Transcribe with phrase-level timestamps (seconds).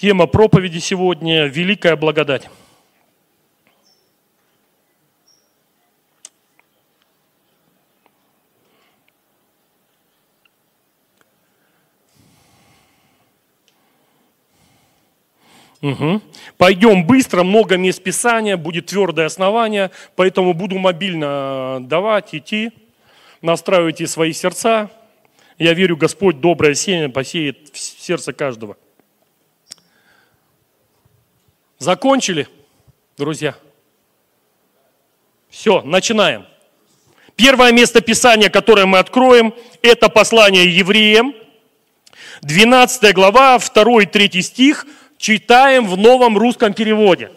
[0.00, 2.48] Тема проповеди сегодня– «Великая благодать».
[15.82, 16.22] Угу.
[16.56, 22.72] Пойдем быстро, много мест Писания, будет твердое основание, поэтому буду мобильно давать, идти,
[23.42, 24.90] настраивайте свои сердца.
[25.58, 28.78] Я верю, Господь доброе семя посеет в сердце каждого.
[31.80, 32.46] Закончили,
[33.16, 33.56] друзья?
[35.48, 36.46] Все, начинаем.
[37.34, 41.34] Первое место Писания, которое мы откроем, это послание евреям,
[42.42, 44.86] 12 глава, 2 и 3 стих–
[45.20, 47.30] читаем в новом русском переводе.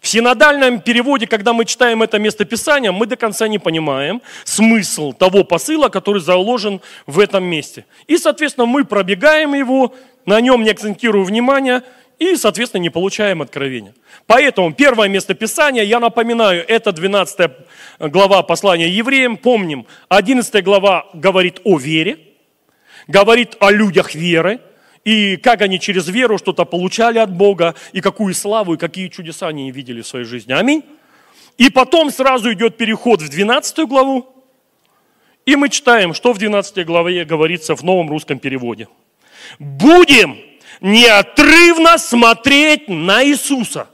[0.00, 5.44] В синодальном переводе, когда мы читаем это местописание, мы до конца не понимаем смысл того
[5.44, 7.84] посыла, который заложен в этом месте.
[8.06, 9.94] И, соответственно, мы пробегаем его,
[10.26, 11.82] на нем не акцентируя внимание,
[12.18, 13.94] и, соответственно, не получаем откровения.
[14.26, 17.50] Поэтому первое местописание, я напоминаю, это 12
[17.98, 19.36] глава послания евреям.
[19.36, 22.18] Помним, 11 глава говорит о вере,
[23.08, 24.60] говорит о людях веры–
[25.04, 29.48] и как они через веру что-то получали от Бога, и какую славу, и какие чудеса
[29.48, 30.52] они видели в своей жизни.
[30.52, 30.84] Аминь.
[31.58, 34.26] И потом сразу идет переход в 12 главу,
[35.44, 38.88] и мы читаем, что в 12 главе говорится в новом русском переводе.
[39.58, 40.38] Будем
[40.82, 43.88] неотрывно смотреть на Иисуса.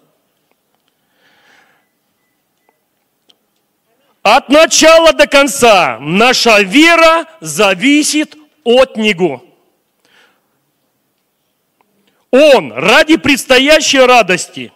[4.23, 9.45] От начала до конца наша вера зависит от Него.
[12.31, 14.73] Он ради предстоящей радости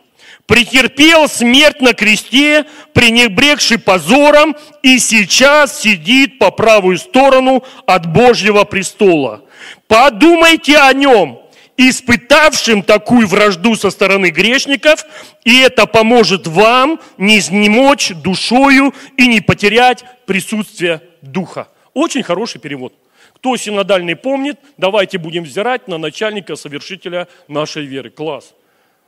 [0.46, 9.44] претерпел смерть на кресте, пренебрегший позором, и сейчас сидит по правую сторону от Божьего престола.
[9.86, 11.41] Подумайте о нем,
[11.88, 15.04] испытавшим такую вражду со стороны грешников,
[15.44, 21.68] и это поможет вам не изнемочь душою и не потерять присутствие Духа.
[21.94, 22.94] Очень хороший перевод.
[23.34, 28.10] Кто синодальный помнит, давайте будем взирать на начальника, совершителя нашей веры.
[28.10, 28.54] Класс.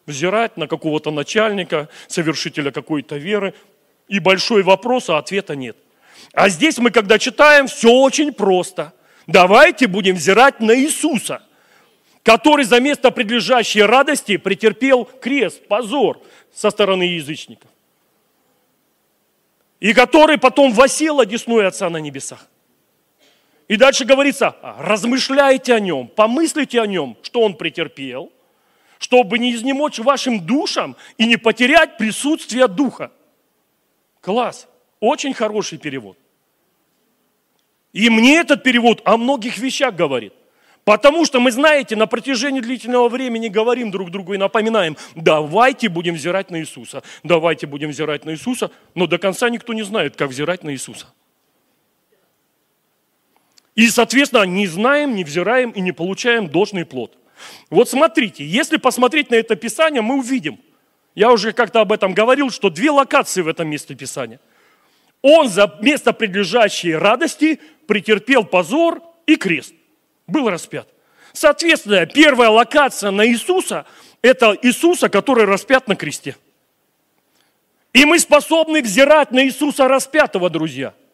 [0.07, 3.55] Взирать на какого-то начальника, совершителя какой-то веры.
[4.09, 5.77] И большой вопрос, а ответа нет.
[6.33, 8.93] А здесь мы, когда читаем, все очень просто.
[9.29, 11.43] Давайте будем взирать на Иисуса,
[12.25, 16.21] который за место предлежащей радости претерпел крест, позор
[16.53, 17.71] со стороны язычников.
[19.79, 22.49] И который потом восел одесную Отца на небесах.
[23.69, 28.33] И дальше говорится, размышляйте о нем, помыслите о нем, что он претерпел,
[28.99, 33.13] чтобы не изнемочь вашим душам и не потерять присутствие духа.
[34.23, 34.67] Класс,
[34.99, 36.17] очень хороший перевод.
[37.93, 40.33] И мне этот перевод о многих вещах говорит.
[40.85, 46.15] Потому что мы, знаете, на протяжении длительного времени говорим друг другу и напоминаем, давайте будем
[46.15, 50.31] взирать на Иисуса, давайте будем взирать на Иисуса, но до конца никто не знает, как
[50.31, 51.07] взирать на Иисуса.
[53.75, 57.17] И, соответственно, не знаем, не взираем и не получаем должный плод.
[57.71, 60.61] Вот смотрите, если посмотреть на это Писание, мы увидим,
[61.15, 64.39] я уже как-то об этом говорил, что две локации в этом месте Писания.
[65.23, 69.75] Он за место предлежащей радости претерпел позор и крест.
[70.27, 70.89] Был распят.
[71.33, 73.87] Соответственно, первая локация на Иисуса–
[74.23, 76.37] это Иисуса, который распят на кресте.
[77.93, 80.95] И мы способны взирать на Иисуса распятого, друзья–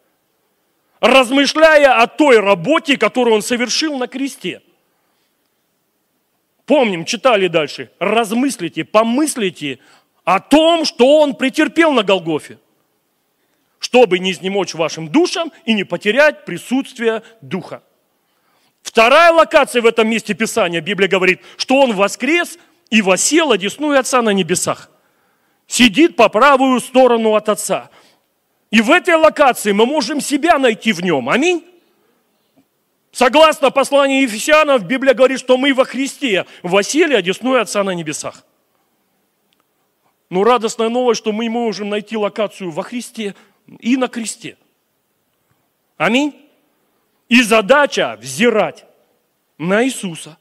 [1.01, 4.61] размышляя о той работе, которую он совершил на кресте.
[6.65, 7.91] Помним, читали дальше.
[7.99, 9.79] Размыслите, помыслите
[10.23, 12.59] о том, что он претерпел на Голгофе,
[13.79, 17.81] чтобы не изнемочь вашим душам и не потерять присутствие Духа.
[18.81, 22.57] Вторая локация в этом месте Писания, Библия говорит, что он воскрес
[22.89, 24.89] и восел одесную Отца на небесах.
[25.67, 27.89] Сидит по правую сторону от Отца.
[28.71, 31.29] И в этой локации мы можем себя найти в нем.
[31.29, 31.65] Аминь.
[33.11, 38.45] Согласно посланию Ефесянов, Библия говорит, что мы во Христе восели одесную Отца на небесах.
[40.29, 43.35] Но радостная новость, что мы можем найти локацию во Христе
[43.79, 44.57] и на кресте.
[45.97, 46.33] Аминь.
[47.31, 48.83] И задача взирать
[49.57, 50.37] на Иисуса.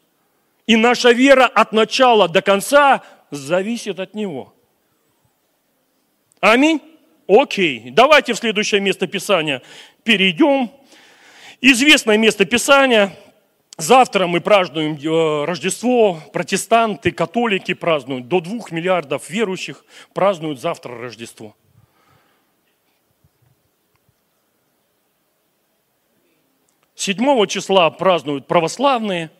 [0.66, 4.52] И наша вера от начала до конца зависит от Него.
[6.40, 6.82] Аминь.
[7.28, 9.62] Окей, давайте в следующее место Писания
[10.02, 10.68] перейдем.
[11.60, 13.16] Известное место Писания.
[13.76, 16.20] Завтра мы празднуем э, Рождество.
[16.32, 18.26] Протестанты, католики празднуют.
[18.26, 21.54] До двух миллиардов верующих празднуют завтра Рождество.
[27.00, 29.30] Седьмого числа празднуют православные.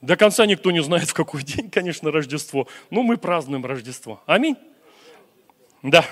[0.00, 2.68] До конца никто не знает, в какой день, конечно, Рождество.
[2.88, 4.22] Но мы празднуем Рождество.
[4.26, 4.54] Аминь.
[5.82, 6.04] Да.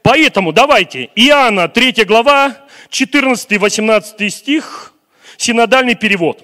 [0.00, 2.56] Поэтому давайте, Иоанна, 3 глава,
[2.88, 4.94] 14-18 стих,
[5.36, 6.42] синодальный перевод.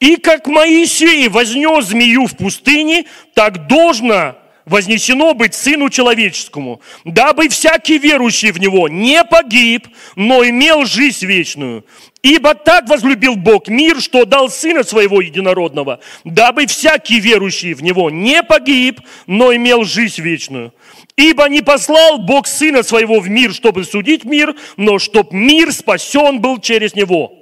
[0.00, 4.34] «И как Моисей вознес змею в пустыне, так должно
[4.66, 11.84] вознесено быть Сыну Человеческому, дабы всякий верующий в Него не погиб, но имел жизнь вечную.
[12.22, 18.10] Ибо так возлюбил Бог мир, что дал Сына Своего Единородного, дабы всякий верующий в Него
[18.10, 20.72] не погиб, но имел жизнь вечную.
[21.16, 26.40] Ибо не послал Бог Сына Своего в мир, чтобы судить мир, но чтоб мир спасен
[26.40, 27.41] был через Него.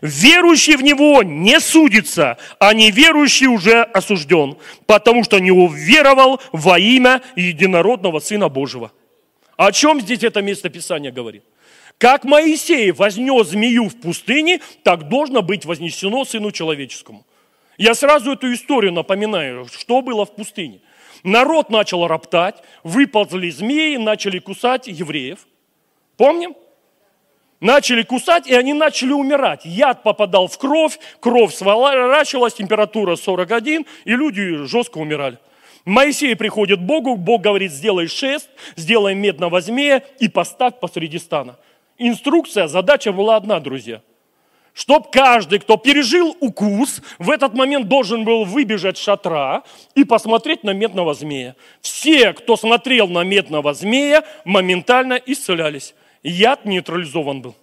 [0.00, 4.56] Верующий в Него не судится, а неверующий уже осужден,
[4.86, 8.92] потому что не уверовал во имя единородного Сына Божьего.
[9.56, 11.44] О чем здесь это место Писания говорит?
[11.98, 17.26] Как Моисей вознес змею в пустыне, так должно быть вознесено Сыну Человеческому.
[17.76, 20.80] Я сразу эту историю напоминаю, что было в пустыне.
[21.24, 25.40] Народ начал роптать, выползли змеи, начали кусать евреев.
[26.16, 26.54] Помним?
[27.60, 29.64] Начали кусать, и они начали умирать.
[29.64, 35.38] Яд попадал в кровь, кровь сворачивалась, температура 41, и люди жестко умирали.
[35.84, 41.56] Моисей приходит к Богу, Бог говорит, сделай шест, сделай медного змея и поставь посреди стана.
[41.98, 44.02] Инструкция, задача была одна, друзья.
[44.72, 49.64] Чтоб каждый, кто пережил укус, в этот момент должен был выбежать шатра
[49.94, 51.56] и посмотреть на медного змея.
[51.80, 57.54] Все, кто смотрел на медного змея, моментально исцелялись яд нейтрализован был.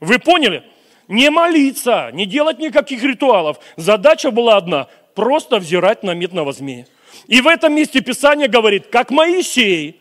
[0.00, 0.62] Вы поняли?
[1.08, 3.58] Не молиться, не делать никаких ритуалов.
[3.76, 6.86] Задача была одна– просто взирать на медного змея.
[7.28, 10.00] И в этом месте Писание говорит, как Моисей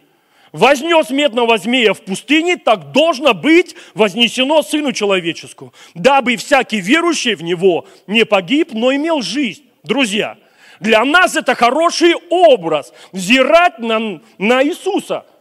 [0.52, 7.44] вознес медного змея в пустыне, так должно быть вознесено Сыну Человеческому, дабы всякий верующий в
[7.44, 9.64] Него не погиб, но имел жизнь.
[9.84, 10.38] Друзья,
[10.80, 15.26] для нас это хороший образ– взирать на, на Иисуса–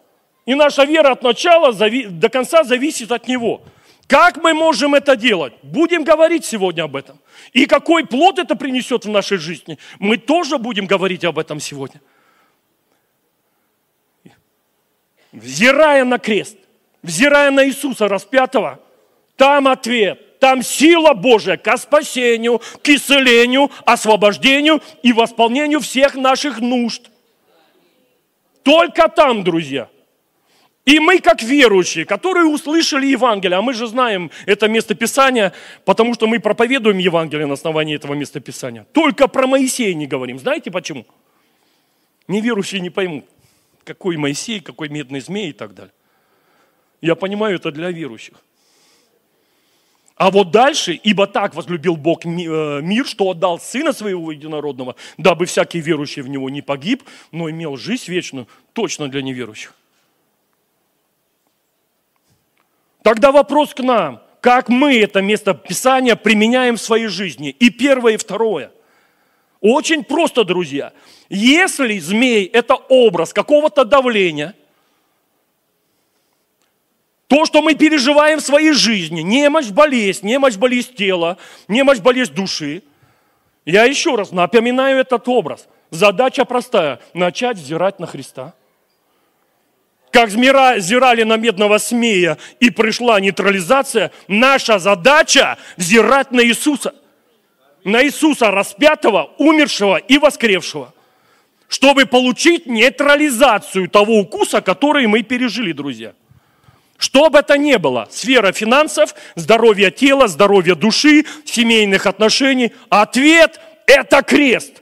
[0.44, 3.62] и наша вера от начала до конца зависит от Него.
[4.08, 5.54] Как мы можем это делать?
[5.62, 7.18] Будем говорить сегодня об этом.
[7.52, 9.78] И какой плод это принесет в нашей жизни?
[9.98, 12.00] Мы тоже будем говорить об этом сегодня.
[15.30, 16.58] Взирая на крест,
[17.02, 18.80] взирая на Иисуса распятого,
[19.36, 27.10] там ответ, там сила Божия к спасению, к исцелению, освобождению и восполнению всех наших нужд.
[28.62, 29.88] Только там, друзья–
[30.84, 35.52] и мы, как верующие, которые услышали Евангелие, а мы же знаем это местописание,
[35.84, 38.84] потому что мы проповедуем Евангелие на основании этого местописания.
[38.92, 40.40] Только про Моисея не говорим.
[40.40, 41.06] Знаете почему?
[42.26, 43.24] Неверующие не поймут,
[43.84, 45.92] какой Моисей, какой медный змей и так далее.
[47.00, 48.34] Я понимаю, это для верующих.
[50.16, 55.46] А вот дальше, ибо так возлюбил Бог э, мир, что отдал Сына Своего Единородного, дабы
[55.46, 57.02] всякий верующий в Него не погиб,
[57.32, 59.74] но имел жизнь вечную, точно для неверующих.
[63.02, 67.50] Тогда вопрос к нам, как мы это место Писания применяем в своей жизни.
[67.50, 68.70] И первое, и второе.
[69.60, 70.92] Очень просто, друзья.
[71.28, 74.54] Если змей– это образ какого-то давления,
[77.28, 82.82] то, что мы переживаем в своей жизни, немощь, болезнь, немощь, болезнь тела, немощь, болезнь души,
[83.64, 85.68] я еще раз напоминаю этот образ.
[85.90, 88.54] Задача простая– начать взирать на Христа–
[90.12, 96.94] как зирали на медного смея и пришла нейтрализация, наша задача взирать на Иисуса.
[97.82, 100.94] На Иисуса распятого, умершего и воскресшего.
[101.66, 106.12] Чтобы получить нейтрализацию того укуса, который мы пережили, друзья.
[106.98, 114.22] Что бы это ни было, сфера финансов, здоровья тела, здоровья души, семейных отношений, ответ– это
[114.22, 114.81] крест.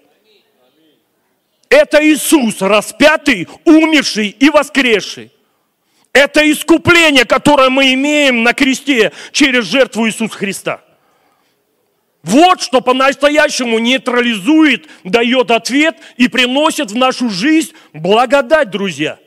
[1.71, 5.31] Это Иисус, распятый, умерший и воскресший.
[6.13, 10.81] Это искупление, которое мы имеем на кресте через жертву Иисуса Христа.
[12.25, 19.19] Вот что по-настоящему нейтрализует, дает ответ и приносит в нашу жизнь благодать, друзья.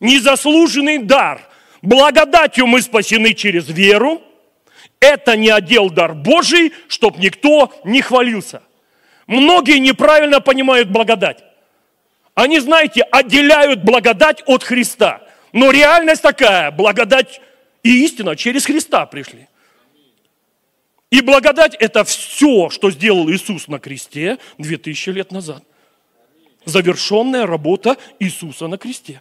[0.00, 1.40] Незаслуженный дар.
[1.80, 4.20] Благодатью мы спасены через веру.
[4.98, 8.62] Это не отдел дар Божий, чтоб никто не хвалился.
[9.28, 11.44] Многие неправильно понимают благодать.
[12.38, 15.22] Они, знаете, отделяют благодать от Христа.
[15.52, 17.40] Но реальность такая, благодать
[17.82, 19.48] и истина через Христа пришли.
[21.10, 25.64] И благодать– это все, что сделал Иисус на кресте 2000 лет назад.
[26.64, 29.20] Завершенная работа Иисуса на кресте.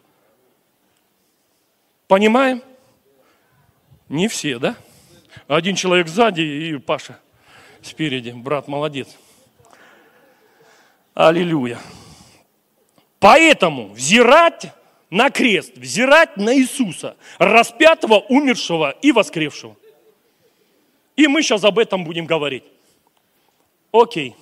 [2.07, 2.61] Понимаем?
[4.09, 4.75] Не все, да?
[5.47, 7.19] Один человек сзади и Паша
[7.81, 8.29] спереди.
[8.29, 9.07] Брат молодец.
[11.15, 11.79] Аллилуйя.
[13.19, 14.71] Поэтому взирать
[15.09, 19.75] на крест, взирать на Иисуса, распятого, умершего и воскресшего.
[21.15, 22.63] И мы сейчас об этом будем говорить.
[23.91, 24.35] Окей.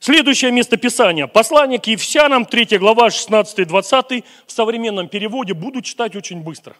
[0.00, 1.26] Следующее место Писания.
[1.26, 4.24] Послание к Ефсянам, 3 глава, 16-20.
[4.46, 6.74] В современном переводе буду читать очень быстро.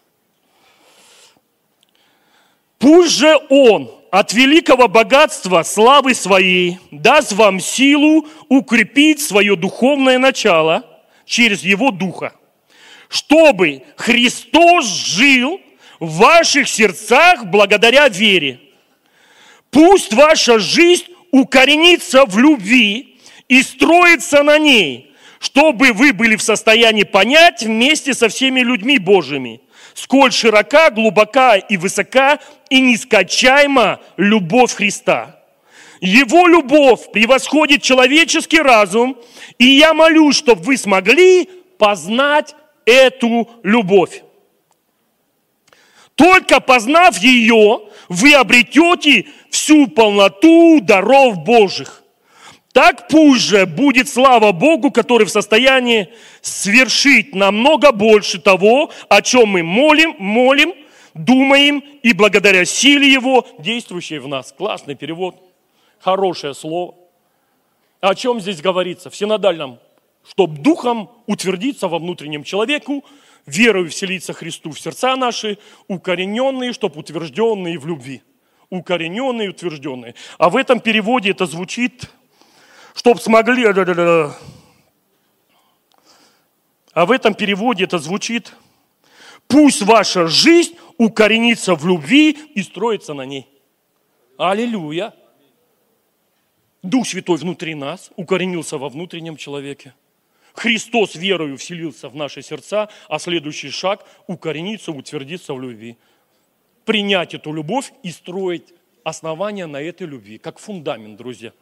[2.83, 10.85] Пусть же Он от великого богатства славы Своей даст вам силу укрепить свое духовное начало
[11.25, 12.35] через Его Духа,
[13.09, 15.61] чтобы Христос жил
[16.01, 18.59] в ваших сердцах благодаря вере.
[19.71, 27.05] Пусть ваша жизнь укоренится в любви и строится на ней, чтобы вы были в состоянии
[27.05, 29.61] понять вместе со всеми людьми Божьими,
[29.95, 32.39] сколь широка, глубока и высока
[32.71, 35.39] и нескончаема любовь Христа.
[36.01, 39.17] Его любовь превосходит человеческий разум,
[39.59, 44.23] и я молюсь, чтобы вы смогли познать эту любовь.
[46.17, 52.02] Только познав ее, вы обретете всю полноту даров Божьих.
[52.73, 56.09] Так пусть же будет слава Богу, который в состоянии
[56.41, 60.75] свершить намного больше того, о чем мы молим, молим,
[61.13, 64.53] думаем и благодаря силе Его, действующей в нас.
[64.57, 65.37] Классный перевод,
[66.01, 66.95] хорошее слово.
[68.01, 69.11] О чем здесь говорится?
[69.11, 69.79] В синодальном,
[70.27, 73.05] чтобы духом утвердиться во внутреннем человеку,
[73.45, 78.23] верою вселиться Христу в сердца наши, укорененные, чтобы утвержденные в любви.
[78.71, 80.15] Укорененные, утвержденные.
[80.39, 82.11] А в этом переводе это звучит,
[82.95, 83.67] чтобы смогли...
[86.95, 88.53] А в этом переводе это звучит,
[89.49, 93.49] пусть ваша жизнь укоренится в любви и строится на ней.
[94.37, 95.15] Аллилуйя.
[96.83, 99.95] Дух Святой внутри нас, укоренился во внутреннем человеке.
[100.55, 105.97] Христос верою вселился в наши сердца, а следующий шаг– укорениться, утвердиться в любви.
[106.85, 111.53] Принять эту любовь и строить основания на этой любви, как фундамент, друзья.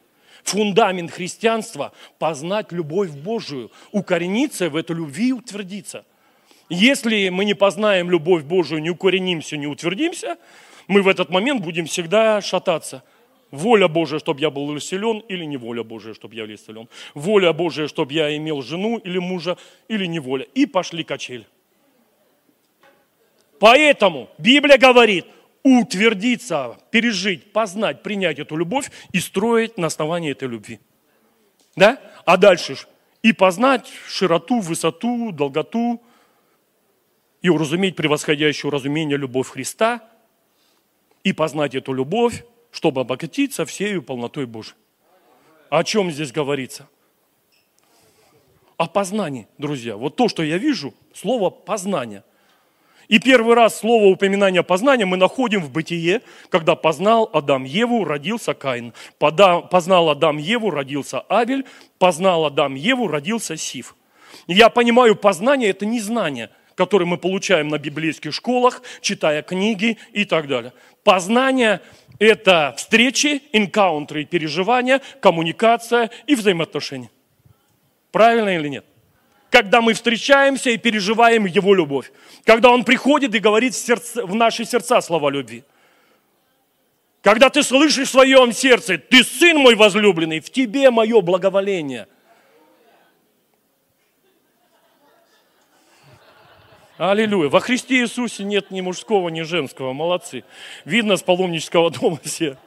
[0.44, 6.04] Фундамент христианства– познать любовь Божию, укорениться в эту любви и утвердиться.
[6.68, 10.36] Если мы не познаем любовь Божию, не укоренимся, не утвердимся,
[10.86, 13.02] мы в этот момент будем всегда шататься–
[13.50, 16.88] Воля Божия, чтобы я был исцелен, или не воля Божия, чтобы я был исцелен.
[17.14, 19.56] Воля Божия, чтобы я имел жену или мужа,
[19.88, 20.46] или не воля.
[20.54, 21.46] И пошли качели.
[23.58, 25.26] Поэтому Библия говорит,
[25.62, 30.80] утвердиться, пережить, познать, принять эту любовь и строить на основании этой любви.
[31.76, 32.00] Да?
[32.24, 32.76] А дальше
[33.22, 36.02] и познать широту, высоту, долготу,
[37.42, 40.02] и уразуметь превосходящую разумение любовь Христа,
[41.22, 44.76] и познать эту любовь, чтобы обогатиться всею полнотой Божией.
[45.68, 46.88] О чем здесь говорится?
[48.76, 49.96] О познании, друзья.
[49.96, 52.24] Вот то, что я вижу, слово познание.
[53.10, 58.54] И первый раз слово упоминания познания мы находим в бытие, когда познал Адам Еву, родился
[58.54, 58.94] Каин.
[59.18, 61.66] Познал Адам Еву, родился Авель.
[61.98, 63.96] Познал Адам Еву, родился Сив.
[64.46, 70.24] Я понимаю, познание– это не знание, которое мы получаем на библейских школах, читая книги и
[70.24, 70.72] так далее.
[71.02, 71.80] Познание
[72.20, 77.10] это встречи, энкаунтры, переживания, коммуникация и взаимоотношения.
[78.12, 78.84] Правильно или нет?
[79.50, 82.12] Когда мы встречаемся и переживаем Его любовь.
[82.44, 85.64] Когда Он приходит и говорит в, сердце, в наши сердца слова любви.
[87.22, 92.06] Когда ты слышишь в своем сердце, ты сын мой возлюбленный, в тебе мое благоволение–
[97.00, 97.48] Аллилуйя.
[97.48, 99.94] Во Христе Иисусе нет ни мужского, ни женского.
[99.94, 100.44] Молодцы.
[100.84, 102.58] Видно с паломнического дома все.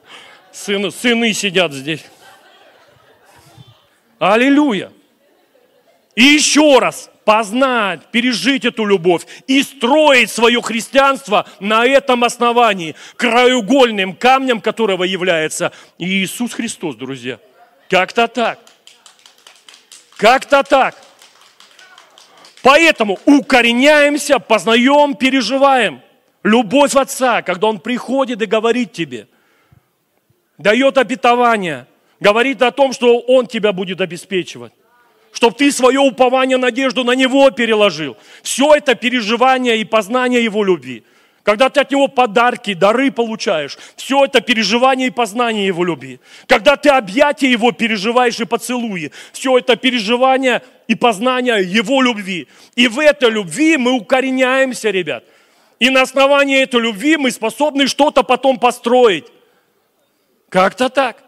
[0.50, 2.04] Сыны, сыны сидят здесь.
[4.18, 4.90] Аллилуйя.
[6.14, 14.14] И еще раз познать, пережить эту любовь и строить свое христианство на этом основании, краеугольным
[14.14, 17.40] камнем которого является Иисус Христос, друзья.
[17.88, 18.60] Как-то так.
[20.16, 20.96] Как-то так.
[22.62, 26.00] Поэтому укореняемся, познаем, переживаем.
[26.44, 29.28] Любовь Отца, когда Он приходит и говорит тебе,
[30.58, 31.86] дает обетование,
[32.20, 34.72] говорит о том, что Он тебя будет обеспечивать
[35.34, 38.16] чтобы ты свое упование, надежду на Него переложил.
[38.42, 41.02] Все это переживание и познание Его любви.
[41.42, 46.20] Когда ты от Него подарки, дары получаешь, все это переживание и познание Его любви.
[46.46, 52.46] Когда ты объятия Его переживаешь и поцелуи, все это переживание и познание Его любви.
[52.76, 55.24] И в этой любви мы укореняемся, ребят.
[55.80, 59.26] И на основании этой любви мы способны что-то потом построить.
[60.48, 61.24] Как-то так.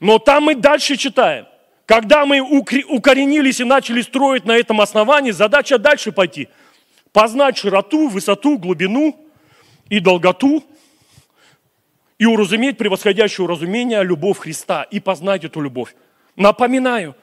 [0.00, 1.46] Но там мы дальше читаем.
[1.90, 6.48] Когда мы укоренились и начали строить на этом основании, задача дальше пойти.
[7.10, 9.18] Познать широту, высоту, глубину
[9.88, 10.62] и долготу,
[12.16, 15.96] и уразуметь превосходящее уразумение любовь Христа, и познать эту любовь.
[16.36, 17.16] Напоминаю,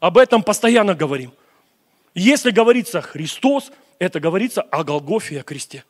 [0.00, 1.32] об этом постоянно говорим.
[2.12, 5.84] Если говорится Христос, это говорится о Голгофе и о кресте.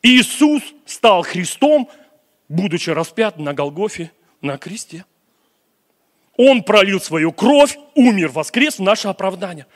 [0.00, 1.90] Иисус стал Христом,
[2.48, 4.10] будучи распят на Голгофе,
[4.40, 5.04] на кресте.
[6.42, 9.66] Он пролил свою кровь, умер, воскрес в наше оправдание.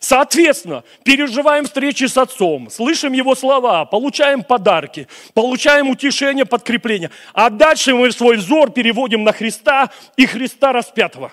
[0.00, 7.10] Соответственно, переживаем встречи с Отцом, слышим Его слова, получаем подарки, получаем утешение, подкрепление.
[7.34, 11.30] А дальше мы свой взор переводим на Христа и Христа распятого.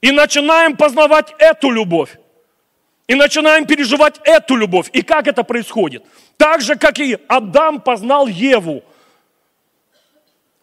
[0.00, 2.16] И начинаем познавать эту любовь.
[3.06, 4.88] И начинаем переживать эту любовь.
[4.94, 6.02] И как это происходит?
[6.38, 8.82] Так же, как и Адам познал Еву.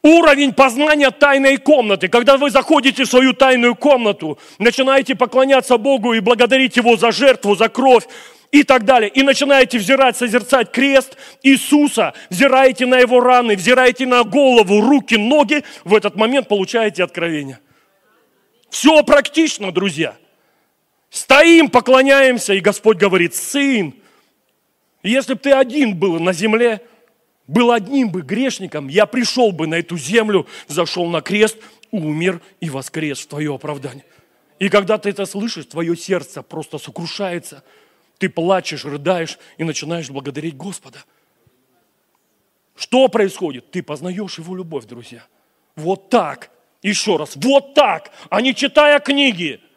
[0.04, 2.10] Уровень познания тайной комнаты.
[2.10, 7.56] Когда вы заходите в свою тайную комнату, начинаете поклоняться Богу и благодарить Его за жертву,
[7.56, 8.04] за кровь
[8.52, 9.10] и так далее.
[9.10, 15.64] И начинаете взирать, созерцать крест Иисуса, взираете на Его раны, взираете на голову, руки, ноги,
[15.86, 17.60] в этот момент получаете откровение.
[18.70, 20.18] Все практично, друзья.
[21.10, 23.94] Стоим, поклоняемся, и Господь говорит, сын,
[25.02, 26.82] если бы ты один был на земле,
[27.48, 31.58] был одним бы грешником, я пришел бы на эту землю, зашел на крест,
[31.92, 34.06] умер и воскрес в твое оправдание.
[34.60, 37.64] И когда ты это слышишь, твое сердце просто сокрушается,
[38.18, 41.04] ты плачешь, рыдаешь и начинаешь благодарить Господа.
[42.76, 43.72] Что происходит?
[43.72, 45.26] Ты познаешь Его любовь, друзья.
[45.76, 46.50] Вот так.
[46.82, 49.62] Еще раз, вот так, а не читая книги–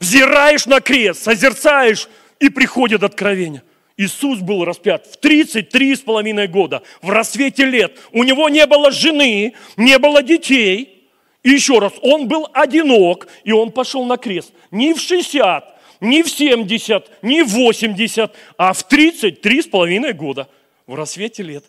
[0.00, 3.62] взираешь на крест, созерцаешь, и приходит откровение.
[3.98, 7.98] Иисус был распят в 33 с половиной года, в рассвете лет.
[8.12, 11.10] У него не было жены, не было детей.
[11.42, 14.52] И еще раз, он был одинок, и он пошел на крест.
[14.70, 20.48] Не в 60, не в 70, не в 80, а в 33 с половиной года,
[20.86, 21.64] в рассвете лет.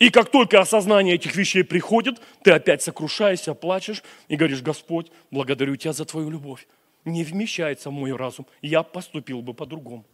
[0.00, 5.76] И как только осознание этих вещей приходит, ты опять сокрушаешься, плачешь и говоришь, Господь, благодарю
[5.76, 6.66] Тебя за Твою любовь.
[7.04, 10.04] Не вмещается в мой разум, я поступил бы по-другому.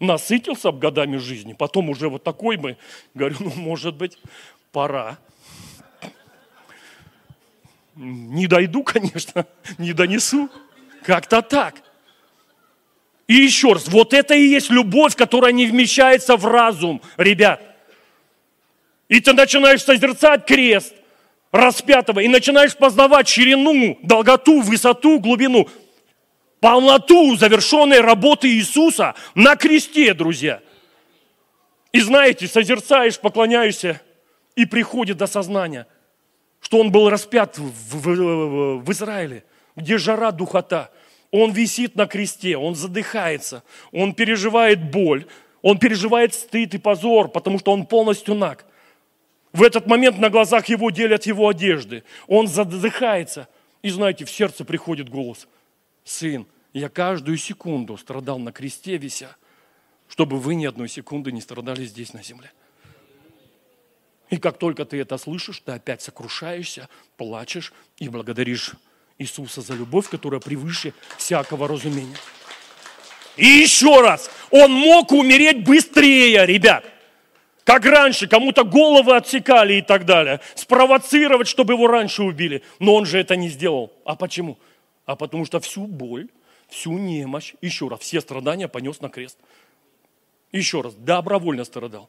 [0.00, 2.78] Насытился годами жизни, потом уже вот такой бы,
[3.14, 4.18] говорю, ну, может быть,
[4.72, 5.18] пора.
[7.94, 10.48] Не дойду, конечно, не донесу.
[11.02, 11.82] Как-то так.
[13.26, 17.62] И еще раз, вот это и есть любовь, которая не вмещается в разум, ребят.
[19.08, 20.94] И ты начинаешь созерцать крест
[21.52, 25.68] распятого, и начинаешь познавать ширину, долготу, высоту, глубину,
[26.60, 30.60] полноту завершенной работы Иисуса на кресте, друзья.
[31.92, 34.00] И знаете, созерцаешь, поклоняешься,
[34.54, 35.86] и приходит до сознания,
[36.60, 39.44] что он был распят в, в, в Израиле,
[39.74, 40.90] где жара, духота.
[41.30, 45.26] Он висит на кресте, он задыхается, он переживает боль,
[45.62, 48.66] он переживает стыд и позор, потому что он полностью наг.
[49.52, 52.04] В этот момент на глазах его делят его одежды.
[52.28, 53.48] Он задыхается.
[53.82, 55.48] И знаете, в сердце приходит голос.
[56.10, 59.36] Сын, я каждую секунду страдал на кресте вися,
[60.08, 62.50] чтобы вы ни одной секунды не страдали здесь на земле.
[64.28, 68.72] И как только ты это слышишь, ты опять сокрушаешься, плачешь и благодаришь
[69.18, 72.18] Иисуса за любовь, которая превыше всякого разумения.
[73.36, 76.84] И еще раз, он мог умереть быстрее, ребят
[77.70, 82.64] как раньше, кому-то головы отсекали и так далее, спровоцировать, чтобы его раньше убили.
[82.80, 83.92] Но он же это не сделал.
[84.04, 84.58] А почему?
[85.10, 86.28] А потому что всю боль,
[86.68, 89.38] всю немощь, еще раз, все страдания понес на крест.
[90.52, 92.08] Еще раз, добровольно страдал.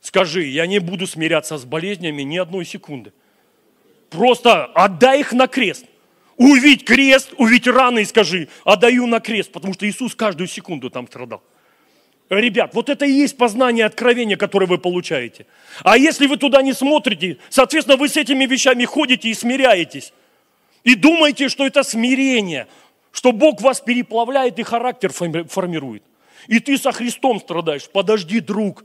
[0.00, 3.12] Скажи, я не буду смиряться с болезнями ни одной секунды.
[4.08, 5.84] Просто отдай их на крест.
[6.38, 11.06] Увидь крест, увидь раны и скажи, отдаю на крест, потому что Иисус каждую секунду там
[11.08, 11.42] страдал.
[12.30, 15.44] Ребят, вот это и есть познание откровения, которое вы получаете.
[15.82, 20.14] А если вы туда не смотрите, соответственно, вы с этими вещами ходите и смиряетесь.
[20.84, 22.66] И думаете, что это смирение,
[23.12, 26.02] что Бог вас переплавляет и характер формирует.
[26.48, 27.88] И ты со Христом страдаешь.
[27.88, 28.84] Подожди, друг.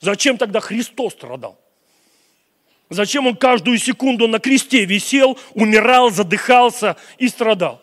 [0.00, 1.58] Зачем тогда Христос страдал?
[2.90, 7.80] Зачем он каждую секунду на кресте висел, умирал, задыхался и страдал?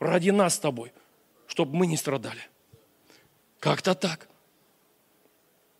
[0.00, 0.92] Ради нас с тобой,
[1.46, 2.40] чтобы мы не страдали.
[3.60, 4.28] Как-то так.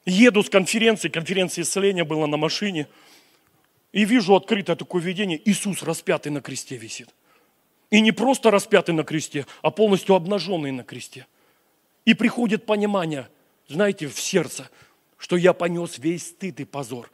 [0.04, 2.86] Еду с конференции, конференция исцеления была на машине,
[3.94, 7.14] и вижу открытое такое видение, Иисус распятый на кресте висит.
[7.90, 11.28] И не просто распятый на кресте, а полностью обнаженный на кресте.
[12.04, 13.28] И приходит понимание,
[13.68, 14.68] знаете, в сердце,
[15.16, 17.08] что я понес весь стыд и позор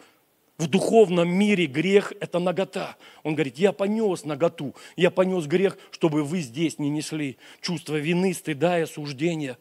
[0.56, 2.96] В духовном мире грех– это нагота.
[3.24, 8.32] Он говорит, я понес наготу, я понес грех, чтобы вы здесь не несли чувство вины,
[8.32, 9.58] стыда и осуждения.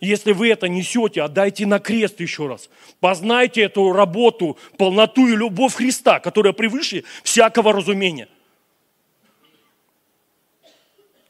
[0.00, 2.70] Если вы это несете, отдайте на крест еще раз.
[3.00, 8.28] Познайте эту работу, полноту и любовь Христа, которая превыше всякого разумения.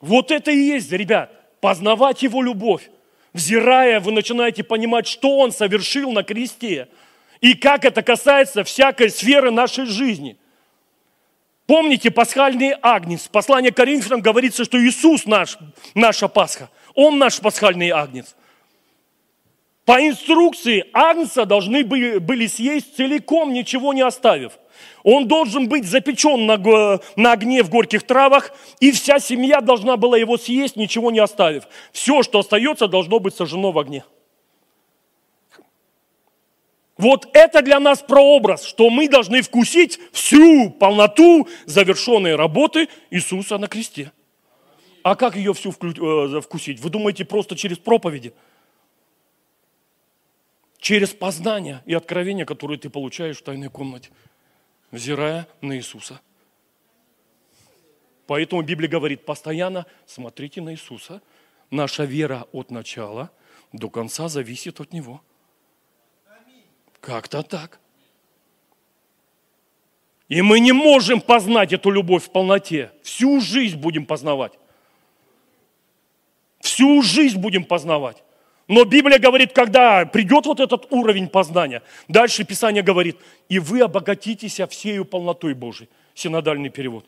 [0.00, 2.90] Вот это и есть, ребят, познавать Его любовь.
[3.32, 6.88] Взирая, вы начинаете понимать, что Он совершил на кресте–
[7.40, 10.36] и как это касается всякой сферы нашей жизни.
[11.66, 13.28] Помните пасхальный агнец?
[13.28, 15.58] Послание Коринфянам говорится, что Иисус наш,
[15.94, 16.70] наша Пасха.
[16.94, 18.34] Он наш пасхальный агнец.
[19.88, 24.58] По инструкции агнца должны были съесть целиком, ничего не оставив.
[25.02, 26.58] Он должен быть запечен на,
[27.16, 31.66] на огне в горьких травах, и вся семья должна была его съесть, ничего не оставив.
[31.90, 34.04] Все, что остается, должно быть сожжено в огне.
[36.98, 43.68] Вот это для нас прообраз, что мы должны вкусить всю полноту завершенной работы Иисуса на
[43.68, 44.12] кресте.
[45.02, 46.78] А как ее всю э, вкусить?
[46.78, 48.34] Вы думаете, просто через проповеди?
[50.78, 54.10] Через познание и откровение, которое ты получаешь в тайной комнате,
[54.90, 56.20] взирая на Иисуса.
[58.26, 61.20] Поэтому Библия говорит, постоянно смотрите на Иисуса.
[61.70, 63.30] Наша вера от начала
[63.72, 65.20] до конца зависит от Него.
[67.00, 67.80] Как-то так.
[70.28, 72.92] И мы не можем познать эту любовь в полноте.
[73.02, 74.52] Всю жизнь будем познавать.
[76.60, 78.22] Всю жизнь будем познавать.
[78.68, 83.16] Но Библия говорит, когда придет вот этот уровень познания, дальше Писание говорит,
[83.48, 85.88] и вы обогатитесь всею полнотой Божией.
[86.14, 87.06] Синодальный перевод.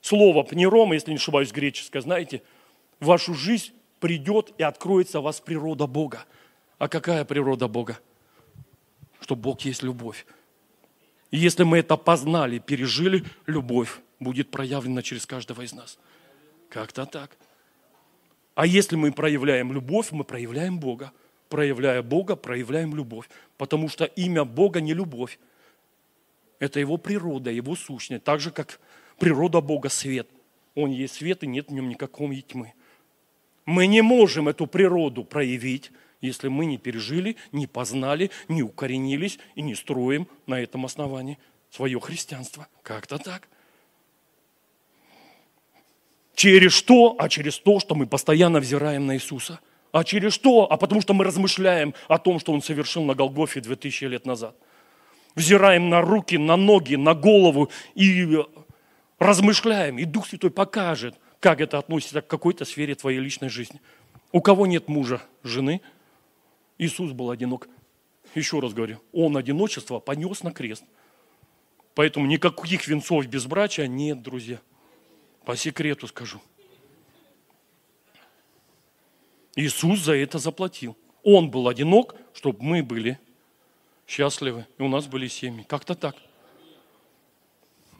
[0.00, 2.42] Слово пнерома, если не ошибаюсь, греческое, знаете,
[3.00, 6.24] в вашу жизнь придет и откроется у вас природа Бога.
[6.78, 7.98] А какая природа Бога?
[9.24, 10.26] что Бог есть любовь.
[11.30, 15.98] И если мы это познали, пережили, любовь будет проявлена через каждого из нас.
[16.68, 17.30] Как-то так.
[18.54, 21.12] А если мы проявляем любовь, мы проявляем Бога.
[21.48, 23.28] Проявляя Бога, проявляем любовь.
[23.56, 25.38] Потому что имя Бога не любовь.
[26.58, 28.24] Это его природа, его сущность.
[28.24, 28.80] Так же, как
[29.18, 30.28] природа Бога свет.
[30.74, 32.72] Он есть свет, и нет в нем никакой тьмы.
[33.66, 35.90] Мы не можем эту природу проявить,
[36.20, 41.38] если мы не пережили, не познали, не укоренились и не строим на этом основании
[41.70, 42.68] свое христианство.
[42.82, 43.48] Как-то так.
[46.34, 47.16] Через что?
[47.18, 49.60] А через то, что мы постоянно взираем на Иисуса.
[49.92, 50.70] А через что?
[50.70, 54.56] А потому что мы размышляем о том, что Он совершил на Голгофе 2000 лет назад.
[55.34, 58.38] Взираем на руки, на ноги, на голову и
[59.18, 59.98] размышляем.
[59.98, 63.80] И Дух Святой покажет, как это относится к какой-то сфере твоей личной жизни.
[64.32, 65.80] У кого нет мужа, жены–
[66.78, 67.68] Иисус был одинок.
[68.34, 70.84] Еще раз говорю, Он одиночество понес на крест.
[71.94, 74.60] Поэтому никаких венцов безбрачия нет, друзья.
[75.44, 76.40] По секрету скажу.
[79.56, 80.96] Иисус за это заплатил.
[81.22, 83.18] Он был одинок, чтобы мы были
[84.06, 85.64] счастливы, и у нас были семьи.
[85.68, 86.16] Как-то так.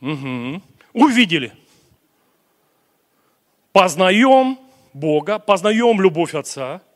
[0.01, 0.63] Угу.
[0.93, 1.53] Увидели.
[3.73, 4.59] Познаем
[4.93, 6.83] Бога, познаем любовь Отца–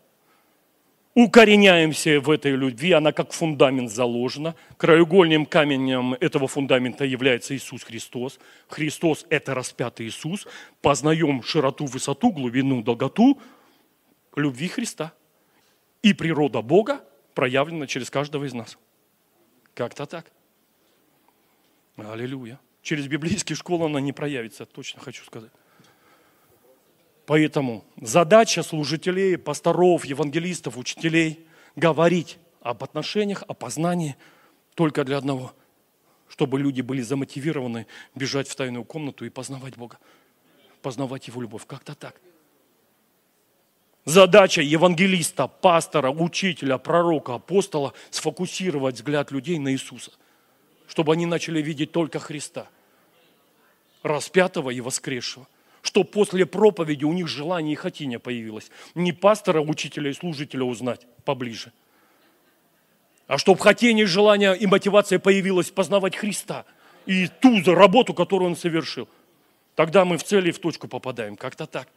[1.18, 4.54] укореняемся в этой любви, она как фундамент заложена.
[4.76, 8.38] Краеугольным камнем этого фундамента является Иисус Христос.
[8.68, 10.46] Христос– это распятый Иисус.
[10.80, 13.40] Познаем широту, высоту, глубину, долготу
[14.36, 15.12] любви Христа.
[16.02, 17.04] И природа Бога
[17.34, 18.78] проявлена через каждого из нас.
[19.74, 20.30] Как-то так.
[21.96, 22.60] Аллилуйя.
[22.80, 25.50] Через библейские школы она не проявится, точно хочу сказать.
[27.28, 34.16] Поэтому задача служителей, пасторов, евангелистов, учителей– говорить об отношениях, о познании
[34.74, 35.52] только для одного,
[36.30, 39.98] чтобы люди были замотивированы бежать в тайную комнату и познавать Бога,
[40.80, 41.66] познавать Его любовь.
[41.66, 42.18] Как-то так.
[44.06, 50.12] Задача евангелиста, пастора, учителя, пророка, апостола– сфокусировать взгляд людей на Иисуса,
[50.86, 52.68] чтобы они начали видеть только Христа,
[54.02, 55.46] распятого и воскресшего–
[55.88, 58.70] что после проповеди у них желание и хотение появилось.
[58.94, 61.72] Не пастора, учителя и служителя узнать поближе,
[63.26, 66.66] а чтобы хотение, желание и мотивация появилась познавать Христа
[67.06, 69.08] и ту работу, которую Он совершил.
[69.76, 71.36] Тогда мы в цели и в точку попадаем.
[71.36, 71.88] Как-то так.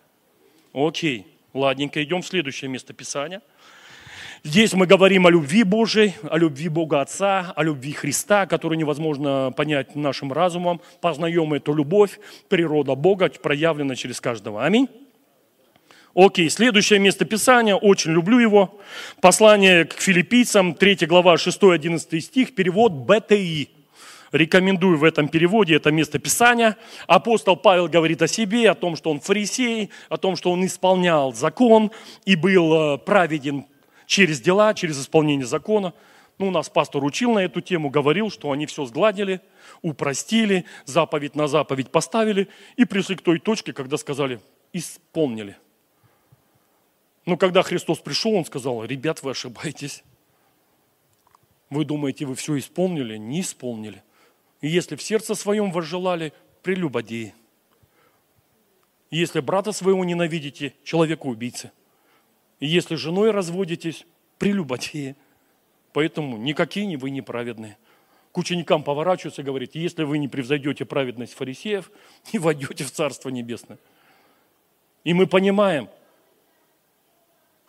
[0.71, 3.41] Окей, ладненько, идем в следующее место Писания–
[4.43, 9.53] Здесь мы говорим о любви Божьей, о любви Бога Отца, о любви Христа, которую невозможно
[9.55, 10.81] понять нашим разумом.
[10.99, 14.65] Познаем эту любовь, природа Бога проявлена через каждого.
[14.65, 14.89] Аминь.
[16.15, 18.81] Окей, следующее место Писания, очень люблю его.
[19.21, 23.69] Послание к филиппийцам, 3 глава, 6-11 стих, перевод БТИ.
[24.31, 26.77] Рекомендую в этом переводе это место Писания.
[27.05, 31.31] Апостол Павел говорит о себе, о том, что он фарисей, о том, что он исполнял
[31.31, 31.91] закон
[32.25, 33.65] и был э, праведен
[34.11, 35.93] через дела, через исполнение закона.
[36.37, 39.41] Ну, нас пастор учил на эту тему, говорил, что они все сгладили,
[39.81, 44.39] упростили, заповедь на заповедь поставили и пришли к той точке, когда сказали,
[44.73, 45.57] исполнили–
[47.25, 50.03] но когда Христос пришел, Он сказал, ребят, вы ошибаетесь.
[51.69, 53.17] Вы думаете, вы все исполнили?
[53.17, 54.03] Не исполнили.
[54.59, 57.33] И если в сердце своем возжелали, прелюбодеи.
[59.09, 61.71] Если брата своего ненавидите, человека убийцы.
[62.61, 64.05] И если женой разводитесь,
[64.37, 65.17] прелюбодеи.
[65.91, 67.77] Поэтому никакие не вы неправедные.
[68.31, 71.91] К ученикам поворачиваются и говорит, если вы не превзойдете праведность фарисеев,
[72.31, 73.77] не войдете в Царство Небесное.
[75.03, 75.89] И мы понимаем–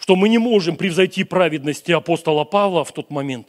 [0.02, 3.46] что мы не можем превзойти праведности апостола Павла в тот момент,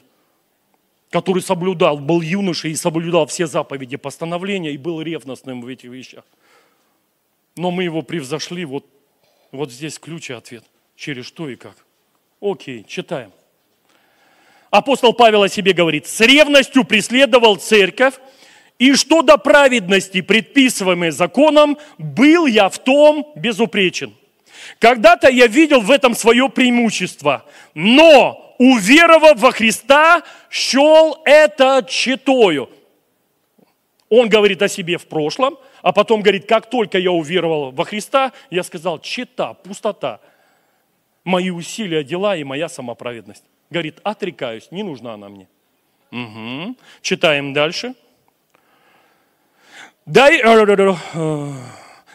[1.09, 6.23] который соблюдал, был юношей и соблюдал все заповеди постановления и был ревностным в этих вещах.
[7.55, 8.85] Но мы его превзошли, вот,
[9.51, 10.63] вот здесь ключ и ответ.
[10.95, 11.75] Через что и как.
[12.41, 13.31] Окей, читаем.
[14.69, 18.15] Апостол Павел о себе говорит, с ревностью преследовал церковь,
[18.79, 24.13] и что до праведности, предписываемой законом, был я в том безупречен.
[24.79, 32.69] Когда-то я видел в этом свое преимущество, но уверовав во Христа, счел это читою.
[34.09, 38.31] Он говорит о себе в прошлом, а потом говорит, как только я уверовал во Христа,
[38.49, 40.19] я сказал, чита, пустота,
[41.23, 43.43] мои усилия, дела и моя самоправедность.
[43.69, 45.47] Говорит, отрекаюсь, не нужна она мне.
[46.11, 46.75] Угу.
[47.01, 47.95] Читаем дальше.
[50.05, 50.41] Дай...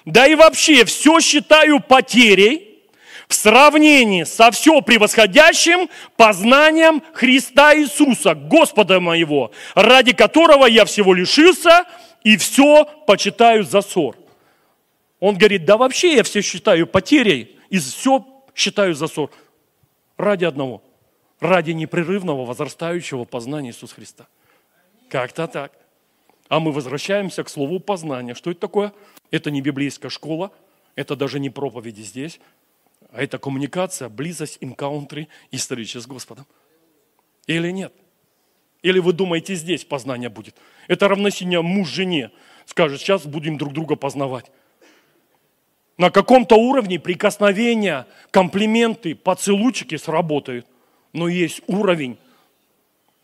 [0.04, 2.84] Да и вообще все считаю потерей
[3.28, 11.84] в сравнении со все превосходящим познанием Христа Иисуса, Господа моего, ради которого я всего лишился
[12.24, 14.16] и все почитаю за ссор.
[15.20, 18.24] Он говорит, да вообще я все считаю потерей и все
[18.58, 19.30] считаю за ссор.
[20.16, 20.82] Ради одного,
[21.38, 24.26] ради непрерывного возрастающего познания Иисуса Христа.
[25.08, 25.72] Как-то так.
[26.48, 28.34] А мы возвращаемся к слову познания.
[28.34, 28.92] Что это такое?
[29.30, 30.50] Это не библейская школа,
[30.96, 32.40] это даже не проповеди здесь,
[33.12, 36.46] а это коммуникация, близость, инкаунтры и встреча с Господом.
[37.46, 37.92] Или нет?
[38.82, 40.56] Или вы думаете, здесь познание будет?
[40.88, 42.30] Это равносильно муж жене.
[42.64, 44.50] Скажет, сейчас будем друг друга познавать.
[45.98, 50.64] На каком-то уровне прикосновения, комплименты, поцелуйчики сработают.
[51.12, 52.16] Но есть уровень,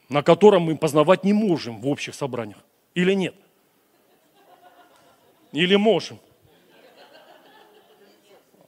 [0.08, 2.58] на котором мы познавать не можем в общих собраниях.
[2.94, 3.34] Или нет?
[5.52, 6.18] Или можем?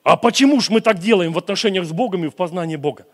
[0.05, 3.07] А почему же мы так делаем в отношениях с Богом и в познании Бога?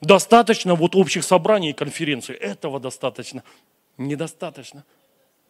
[0.00, 2.36] Достаточно вот общих собраний и конференций.
[2.36, 3.42] Этого достаточно.
[3.98, 4.84] Недостаточно.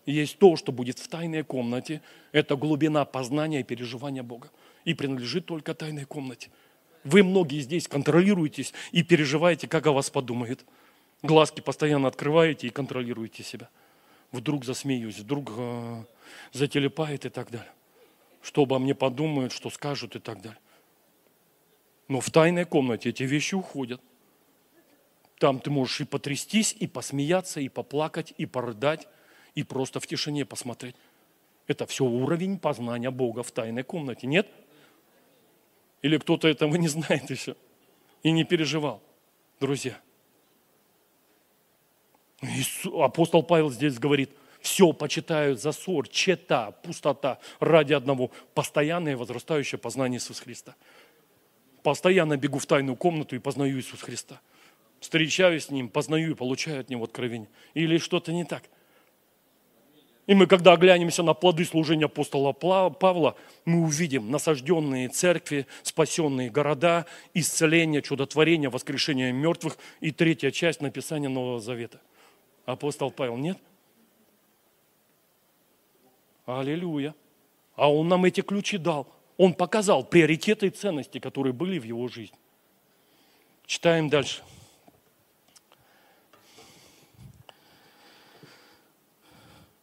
[0.07, 2.03] Есть то, что будет в тайной комнате.
[2.33, 4.51] Это глубина познания и переживания Бога.
[4.85, 6.51] И принадлежит только тайной комнате.
[7.05, 10.65] Вы многие здесь контролируетесь и переживаете, как о вас подумают.
[11.23, 13.69] Глазки постоянно открываете и контролируете себя.
[14.33, 16.05] Вдруг засмеюсь, вдруг э,
[16.53, 17.73] зателепает и так далее.
[18.41, 20.59] Что обо мне подумают, что скажут и так далее.
[22.09, 24.01] Но в тайной комнате эти вещи уходят.
[25.39, 29.09] Там ты можешь и потрястись, и посмеяться, и поплакать, и порыдать,
[29.55, 30.97] и просто в тишине посмотреть.
[31.67, 34.49] Это все уровень познания Бога в тайной комнате, нет?
[36.03, 37.57] Или кто-то этого не знает еще
[38.23, 39.03] и не переживал,
[39.61, 39.99] друзья.
[42.99, 44.31] Апостол Павел здесь говорит–
[44.63, 48.31] все почитают за ссор, чета, пустота ради одного.
[48.55, 50.77] Постоянное возрастающее познание Иисуса Христа.
[51.83, 54.41] Постоянно бегу в тайную комнату и познаю Иисуса Христа.
[55.01, 57.49] Встречаюсь с Ним, познаю и получаю от Него откровение.
[57.75, 58.63] Или что-то не так.
[60.27, 67.07] И мы, когда оглянемся на плоды служения апостола Павла, мы увидим насажденные церкви, спасенные города,
[67.35, 72.01] исцеление, чудотворение, воскрешение мертвых и третья часть написания Нового Завета.
[72.67, 73.59] Апостол Павел, нет?
[76.47, 77.15] Аллилуйя.
[77.75, 79.09] А Он нам эти ключи дал.
[79.37, 82.39] Он показал приоритеты и ценности, которые были в его жизни.
[83.67, 84.43] Читаем дальше.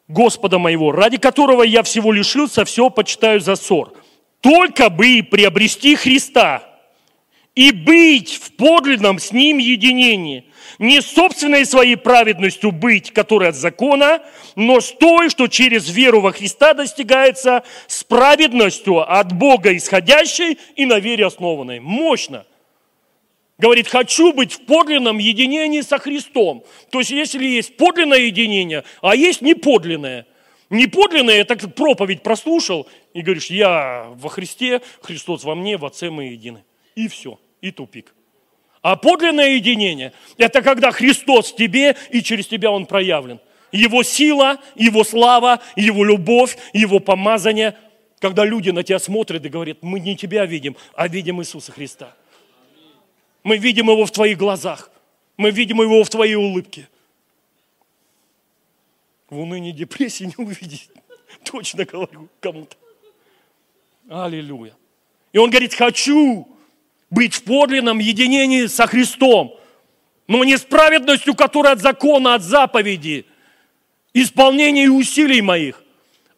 [0.10, 3.93] Господа моего, ради которого я всего лишился, все почитаю за ссор.
[4.41, 6.63] Только бы приобрести Христа
[7.54, 10.45] и быть в подлинном с Ним единении,
[10.80, 14.22] Не собственной своей праведностью быть, которая от закона,
[14.56, 20.86] но с той, что через веру во Христа достигается, с праведностью от Бога исходящей и
[20.86, 21.80] на вере основанной.
[21.82, 22.45] Мощно.
[23.60, 26.63] Говорит, хочу быть в подлинном единении со Христом.
[26.91, 30.26] То есть, если есть подлинное единение, а есть неподлинное.
[30.69, 36.26] Неподлинное, это проповедь прослушал, и говоришь, я во Христе, Христос во мне, в Отце мы
[36.26, 36.63] едины.
[36.95, 38.13] И все, и тупик.
[38.82, 43.41] А подлинное единение– это когда Христос в тебе, и через тебя Он проявлен.
[43.74, 47.76] Его сила, Его слава, Его любовь, Его помазание.
[48.19, 52.15] Когда люди на тебя смотрят и говорят, мы не тебя видим, а видим Иисуса Христа.
[53.43, 54.91] Мы видим Его в твоих глазах.
[55.38, 56.89] Мы видим Его в твоей улыбке.
[59.30, 60.89] В унынии депрессии не увидеть.
[61.43, 62.75] Точно говорю кому-то.
[64.10, 64.73] Аллилуйя.
[65.32, 66.47] И он говорит, хочу
[67.10, 69.56] быть в подлинном единении со Христом,
[70.28, 73.25] но не с праведностью, которая от закона, от заповеди,
[74.13, 75.84] исполнения усилий моих,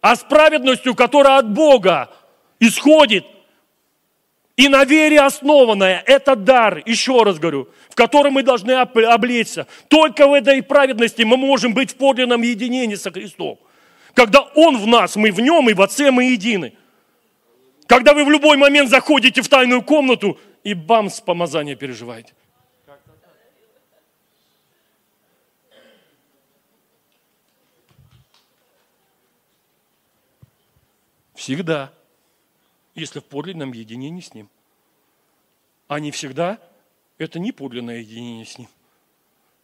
[0.01, 2.09] а с праведностью, которая от Бога
[2.59, 3.25] исходит
[4.61, 6.03] и на вере основанная.
[6.05, 9.67] Это дар, еще раз говорю, в котором мы должны облечься.
[9.87, 13.59] Только в этой праведности мы можем быть в подлинном единении со Христом.
[14.13, 16.73] Когда Он в нас, мы в Нем, и в Отце мы едины.
[17.87, 22.33] Когда вы в любой момент заходите в тайную комнату– и бамс, помазание переживаете.
[31.33, 31.91] Всегда,
[32.95, 34.49] если в подлинном единении с Ним.
[35.87, 36.59] А не всегда,
[37.17, 38.69] это не подлинное единение с Ним.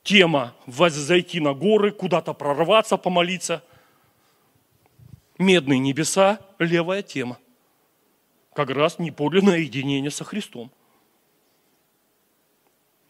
[0.03, 3.63] Тема «Зайти на горы», куда-то прорваться, помолиться.
[5.37, 7.37] Медные небеса– левая тема.
[8.53, 10.71] Как раз неподлинное единение со Христом.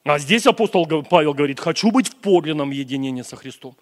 [0.04, 3.76] А здесь апостол Павел говорит, хочу быть в подлинном единении со Христом.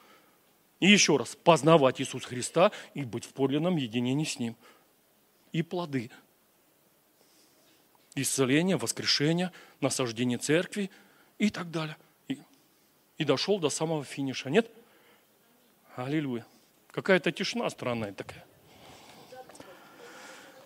[0.79, 4.55] И еще раз, познавать Иисуса Христа и быть в подлинном единении с Ним.
[5.51, 6.11] И плоды.
[8.15, 9.51] Исцеление, воскрешение,
[9.81, 10.89] насаждение церкви
[11.37, 11.97] и так далее.
[12.27, 12.39] И,
[13.17, 14.71] и дошел до самого финиша, нет?
[15.95, 16.45] Аллилуйя.
[16.91, 18.45] Какая-то тишина странная такая.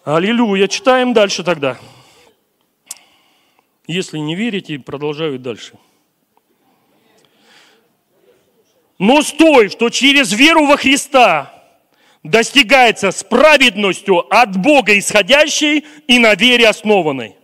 [0.04, 0.68] Аллилуйя.
[0.68, 1.78] Читаем дальше тогда.
[3.88, 5.74] Если не верите, продолжаю дальше.
[9.00, 11.60] Но стой, что через веру во Христа
[12.22, 17.39] достигается с праведностью от Бога исходящей и на вере основанной.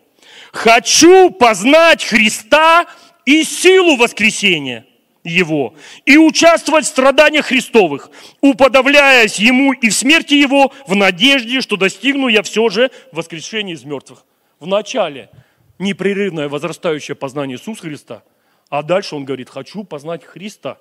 [0.56, 2.86] Хочу познать Христа
[3.26, 4.86] и силу воскресения
[5.26, 11.76] Его, и участвовать в страданиях Христовых, уподавляясь Ему и в смерти Его, в надежде, что
[11.76, 14.24] достигну я все же воскрешения из мертвых.
[14.62, 15.30] В начале–
[15.78, 18.24] непрерывное возрастающее познание Иисуса Христа,
[18.70, 20.78] а дальше он говорит, хочу познать Христа.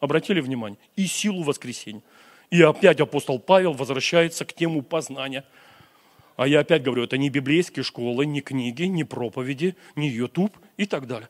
[0.00, 0.78] Обратили внимание?
[0.96, 2.02] И силу воскресения.
[2.50, 5.44] И опять апостол Павел возвращается к тему познания.
[6.38, 10.86] А я опять говорю, это не библейские школы, не книги, не проповеди, не YouTube и
[10.86, 11.28] так далее.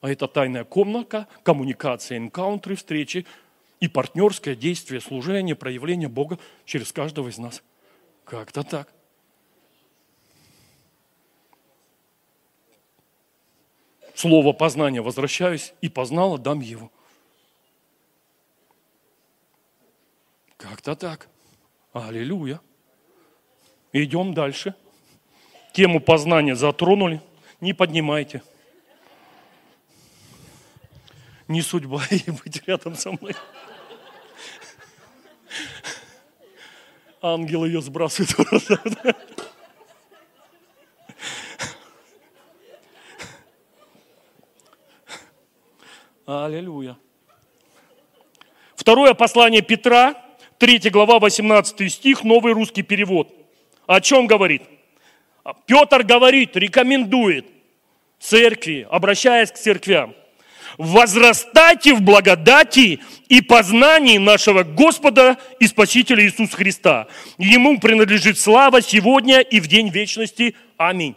[0.00, 3.24] А это тайная комната, коммуникация, энкаунтеры, встречи
[3.78, 7.62] и партнерское действие, служение, проявление Бога через каждого из нас.
[8.24, 8.92] Как-то так.
[14.16, 16.90] слово познания возвращаюсь и познала, дам его.
[20.56, 21.28] Как-то так.
[21.92, 22.60] Аллилуйя.
[23.92, 24.74] Идем дальше.
[25.72, 27.20] Тему познания затронули.
[27.60, 28.42] Не поднимайте.
[31.46, 33.34] Не судьба ей быть рядом со мной.
[37.20, 38.30] Ангел ее сбрасывает.
[46.26, 46.96] Аллилуйя.
[48.76, 50.14] Второе послание Петра,
[50.58, 53.37] 3 глава, 18 стих, новый русский перевод.
[53.88, 54.62] О чем говорит?
[55.66, 57.46] Петр говорит, рекомендует
[58.20, 60.14] церкви, обращаясь к церквям.
[60.76, 67.08] Возрастайте в благодати и познании нашего Господа и Спасителя Иисуса Христа.
[67.38, 70.54] Ему принадлежит слава сегодня и в день вечности.
[70.76, 71.16] Аминь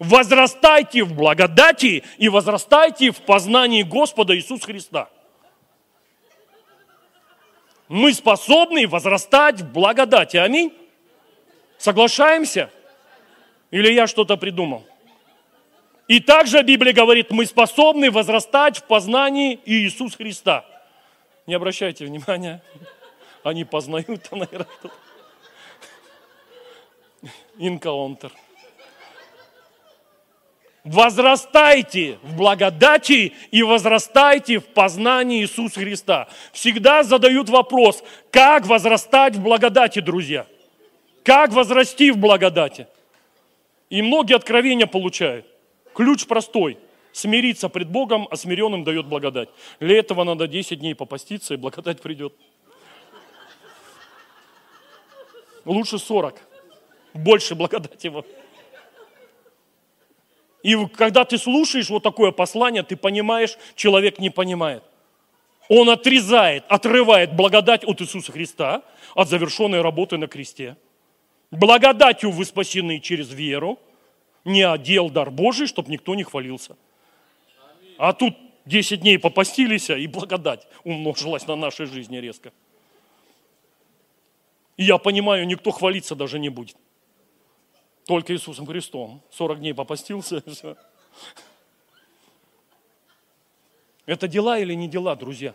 [0.00, 5.10] возрастайте в благодати и возрастайте в познании Господа Иисуса Христа.
[7.86, 10.38] Мы способны возрастать в благодати.
[10.38, 10.72] Аминь.
[11.80, 12.70] Соглашаемся?
[13.70, 14.84] Или я что-то придумал?
[16.08, 20.66] И также Библия говорит, мы способны возрастать в познании Иисуса Христа.
[21.46, 22.62] Не обращайте внимания,
[23.42, 24.66] они познают, а, наверное,
[27.56, 28.30] Инкаунтер.
[30.84, 36.28] Возрастайте в благодати и возрастайте в познании Иисуса Христа.
[36.52, 40.46] Всегда задают вопрос, как возрастать в благодати, друзья?
[41.30, 42.88] Как возрасти в благодати?
[43.88, 45.46] И многие откровения получают.
[45.94, 46.76] Ключ простой.
[47.12, 49.48] Смириться пред Богом, а смиренным дает благодать.
[49.78, 52.34] Для этого надо 10 дней попаститься, и благодать придет.
[55.64, 56.34] Лучше 40.
[57.14, 58.26] Больше благодати его.
[60.64, 64.82] И когда ты слушаешь вот такое послание, ты понимаешь, человек не понимает.
[65.68, 68.82] Он отрезает, отрывает благодать от Иисуса Христа,
[69.14, 70.76] от завершенной работы на кресте.
[71.50, 73.78] Благодатью вы спасены через веру,
[74.44, 76.76] не отдел дар Божий, чтобы никто не хвалился.
[77.98, 78.36] А тут
[78.66, 82.52] 10 дней попастились, и благодать умножилась на нашей жизни резко.
[84.76, 86.76] И я понимаю, никто хвалиться даже не будет.
[88.06, 89.22] Только Иисусом Христом.
[89.30, 90.76] 40 дней попастился, все.
[94.06, 95.54] Это дела или не дела, друзья?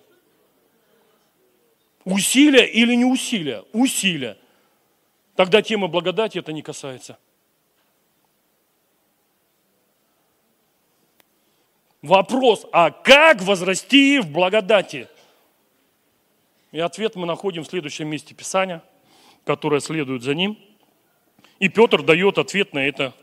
[2.04, 3.64] Усилия или не усилия?
[3.74, 4.38] Усилия.
[5.36, 7.18] Тогда тема благодати это не касается.
[12.02, 15.08] Вопрос, а как возрасти в благодати?
[16.72, 18.84] И ответ мы находим в следующем месте Писания,
[19.44, 20.58] которое следует за ним.
[21.60, 23.14] И Петр дает ответ на это.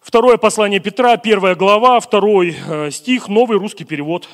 [0.00, 4.28] Второе послание Петра, первая глава, второй э, стих, новый русский перевод.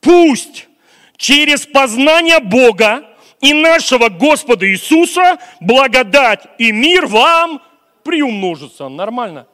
[0.00, 0.68] Пусть
[1.16, 3.15] через познание Бога
[3.46, 7.62] и нашего Господа Иисуса благодать и мир вам
[8.02, 8.88] приумножится.
[8.88, 9.46] Нормально?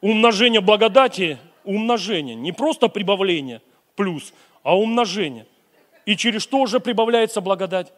[0.00, 3.62] Умножение благодати, умножение, не просто прибавление,
[3.94, 4.34] плюс,
[4.64, 5.46] а умножение.
[6.04, 7.92] И через что уже прибавляется благодать?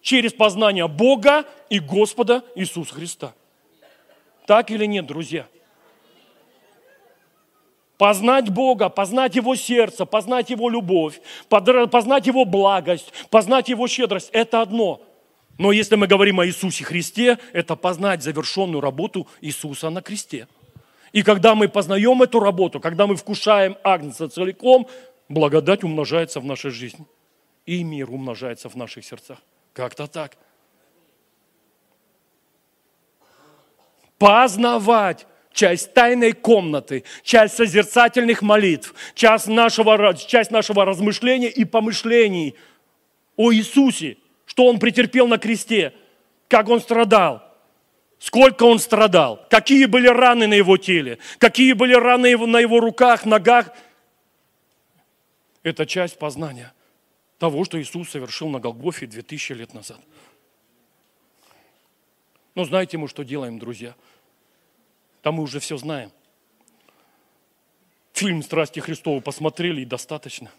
[0.00, 3.32] Через познание Бога и Господа Иисуса Христа.
[4.44, 5.46] Так или нет, друзья?
[8.02, 14.60] Познать Бога, познать Его сердце, познать Его любовь, познать Его благость, познать Его щедрость– это
[14.60, 15.00] одно.
[15.56, 20.48] Но если мы говорим о Иисусе Христе, это познать завершенную работу Иисуса на кресте.
[21.12, 24.88] И когда мы познаем эту работу, когда мы вкушаем Агнца целиком,
[25.28, 27.06] благодать умножается в нашей жизни.
[27.66, 29.38] И мир умножается в наших сердцах.
[29.74, 30.36] Как-то так.
[34.18, 42.56] Познавать часть тайной комнаты, часть созерцательных молитв, часть нашего, часть нашего размышления и помышлений
[43.36, 45.94] о Иисусе, что Он претерпел на кресте,
[46.48, 47.42] как Он страдал,
[48.18, 53.24] сколько Он страдал, какие были раны на Его теле, какие были раны на Его руках,
[53.24, 53.70] ногах.
[55.62, 56.72] Это часть познания
[57.38, 59.98] того, что Иисус совершил на Голгофе 2000 лет назад.
[62.54, 63.94] Но знаете мы, что делаем, друзья–
[65.22, 66.10] там мы уже все знаем.
[68.12, 70.50] Фильм «Страсти Христовы» посмотрели и достаточно.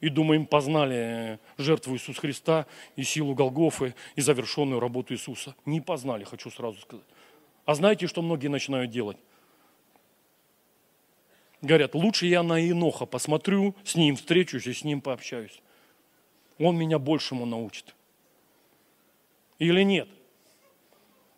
[0.00, 5.54] И думаем, познали жертву Иисуса Христа и силу Голгофы и завершенную работу Иисуса.
[5.64, 7.06] Не познали, хочу сразу сказать.
[7.64, 9.16] А знаете, что многие начинают делать?
[11.62, 15.62] Говорят, лучше я на Иноха посмотрю, с ним встречусь и с ним пообщаюсь.
[16.58, 17.94] Он меня большему научит.
[19.58, 20.08] Или нет?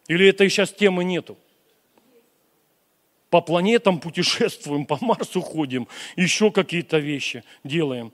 [0.08, 1.38] Или этой сейчас темы нету?
[3.30, 8.12] По планетам путешествуем, по Марсу ходим, еще какие-то вещи делаем.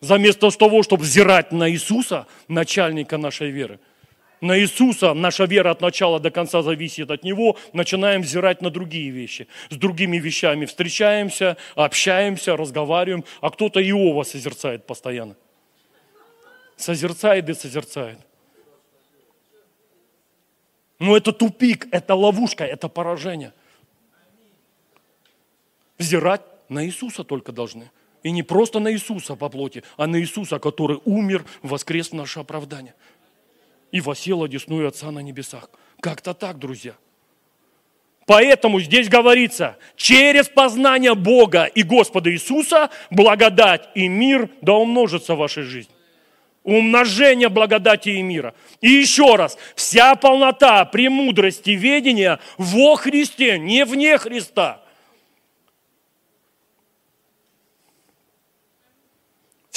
[0.00, 3.80] Заместо того, чтобы взирать на Иисуса, начальника нашей веры,
[4.42, 9.10] на Иисуса, наша вера от начала до конца зависит от Него, начинаем взирать на другие
[9.10, 9.48] вещи.
[9.70, 15.36] С другими вещами встречаемся, общаемся, разговариваем, а кто-то Иова созерцает постоянно.
[16.76, 18.18] Созерцает и созерцает.
[20.98, 23.52] Но это тупик, это ловушка, это поражение–
[25.98, 27.90] взирать на Иисуса только должны.
[28.22, 32.40] И не просто на Иисуса по плоти, а на Иисуса, который умер, воскрес в наше
[32.40, 32.94] оправдание.
[33.92, 35.70] И восел одесную Отца на небесах.
[36.00, 36.94] Как-то так, друзья.
[38.26, 45.38] Поэтому здесь говорится, через познание Бога и Господа Иисуса благодать и мир да умножится в
[45.38, 45.94] вашей жизни.
[46.64, 48.54] Умножение благодати и мира.
[48.80, 54.82] И еще раз, вся полнота премудрости ведения во Христе, не вне Христа–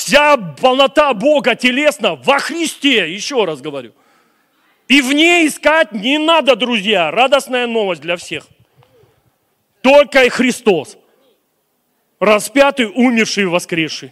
[0.09, 3.93] Вся полнота Бога телесно во Христе, еще раз говорю.
[4.87, 7.11] И в ней искать не надо, друзья.
[7.11, 8.47] Радостная новость для всех.
[9.83, 10.97] Только и Христос.
[12.19, 14.11] Распятый, умерший и воскресший.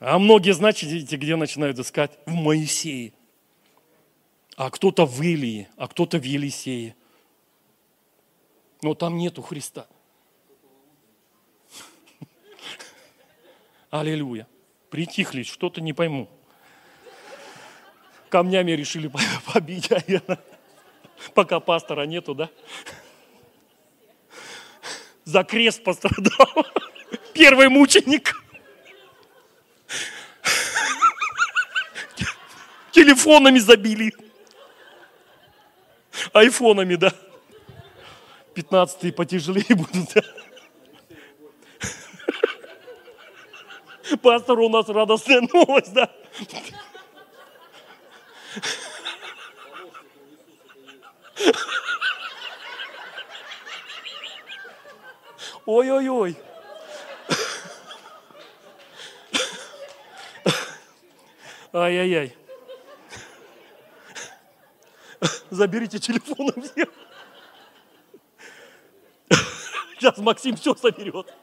[0.00, 2.18] А многие, знаете, где начинают искать?
[2.26, 3.12] В Моисее.
[4.56, 6.96] А кто-то в Илии, а кто-то в Елисее.
[8.82, 9.86] Но там нету Христа.
[13.90, 14.48] Аллилуйя.
[14.96, 16.26] Притихли, что-то не пойму.
[18.30, 19.12] Камнями решили
[19.52, 20.38] побить, наверное.
[21.34, 22.48] Пока пастора нету, да?
[25.24, 26.48] За крест пострадал.
[27.34, 28.42] Первый мученик.
[32.90, 34.14] Телефонами забили.
[36.32, 37.12] Айфонами, да.
[38.54, 40.14] Пятнадцатые потяжелее будут.
[40.14, 40.22] Да?
[44.22, 46.10] Пастор, у нас радостная новость, да?
[55.66, 56.36] Ой-ой-ой.
[61.72, 62.36] Ай-яй-яй.
[65.50, 66.88] Заберите телефон у всех.
[69.98, 71.34] Сейчас Максим все соберет.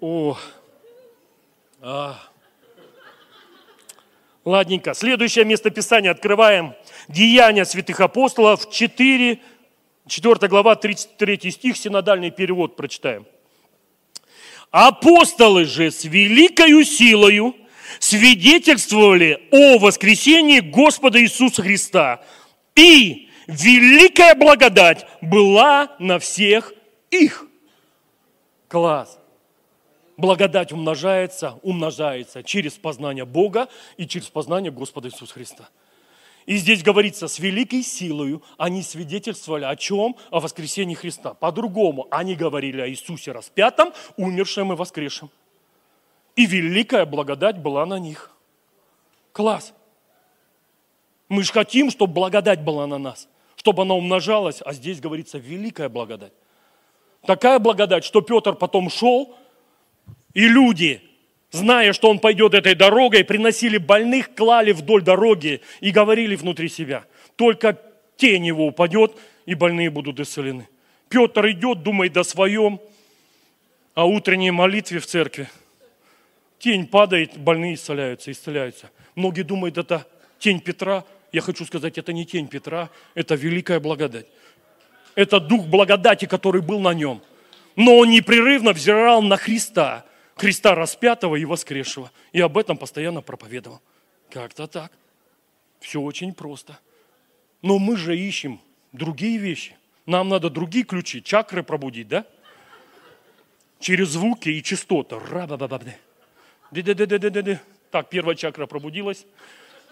[0.00, 0.38] О,
[1.82, 2.18] а.
[4.44, 4.94] Ладненько.
[4.94, 6.74] Следующее место Писания открываем.
[7.08, 9.38] Деяния святых апостолов 4,
[10.06, 13.26] 4 глава, 33 стих, синодальный перевод прочитаем.
[14.70, 17.54] Апостолы же с великою силою
[17.98, 22.22] свидетельствовали о воскресении Господа Иисуса Христа.
[22.74, 26.72] И великая благодать была на всех
[27.10, 27.46] их.
[28.68, 29.19] Класс.
[30.20, 35.70] Благодать умножается, умножается через познание Бога и через познание Господа Иисуса Христа.
[36.44, 40.16] И здесь говорится, с великой силою они свидетельствовали о чем?
[40.30, 41.32] О воскресении Христа.
[41.32, 45.30] По-другому, они говорили о Иисусе распятом, умершем и воскресшем.
[46.36, 48.30] И великая благодать была на них.
[49.32, 49.72] Класс.
[51.30, 55.88] Мы же хотим, чтобы благодать была на нас, чтобы она умножалась, а здесь говорится великая
[55.88, 56.34] благодать.
[57.24, 59.34] Такая благодать, что Петр потом шел,
[60.34, 61.00] и люди,
[61.50, 67.04] зная, что он пойдет этой дорогой, приносили больных, клали вдоль дороги и говорили внутри себя,
[67.36, 67.78] только
[68.16, 69.16] тень его упадет,
[69.46, 70.68] и больные будут исцелены.
[71.08, 72.80] Петр идет, думает о своем,
[73.94, 75.48] о утренней молитве в церкви.
[76.58, 78.90] Тень падает, больные исцеляются, исцеляются.
[79.14, 80.06] Многие думают, это
[80.38, 81.04] тень Петра.
[81.32, 84.26] Я хочу сказать, это не тень Петра, это великая благодать.
[85.14, 87.22] Это дух благодати, который был на нем.
[87.76, 90.04] Но он непрерывно взирал на Христа.
[90.40, 92.10] Христа распятого и воскресшего.
[92.32, 93.82] И об этом постоянно проповедовал.
[94.30, 94.90] Как-то так.
[95.80, 96.78] Все очень просто.
[97.60, 98.58] Но мы же ищем
[98.92, 99.76] другие вещи.
[100.06, 102.24] Нам надо другие ключи, чакры пробудить, да?
[103.80, 105.16] Через звуки и частоты.
[107.90, 109.26] Так, первая чакра пробудилась.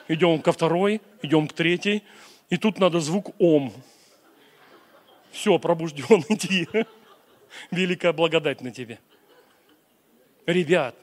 [0.09, 2.03] Идем ко второй, идем к третьей.
[2.49, 3.71] И тут надо звук ом.
[5.31, 6.67] Все, пробужден, иди.
[7.71, 8.99] Великая благодать на тебе.
[10.49, 10.95] Ребят,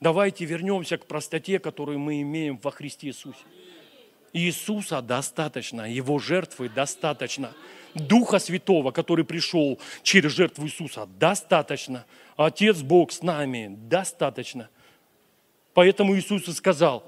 [0.00, 3.44] давайте вернемся к простоте, которую мы имеем во Христе Иисусе.
[4.32, 7.52] Иисуса достаточно, Его жертвы достаточно.
[7.92, 12.06] Духа Святого, который пришел через жертву Иисуса, достаточно.
[12.38, 14.70] Отец Бог с нами, достаточно.
[15.74, 17.04] Поэтому Иисус и сказал,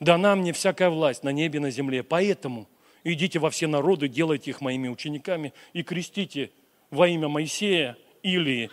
[0.00, 2.02] дана мне всякая власть на небе на земле.
[2.02, 2.68] Поэтому
[3.04, 6.50] идите во все народы, делайте их моими учениками и крестите
[6.90, 8.70] во имя Моисея или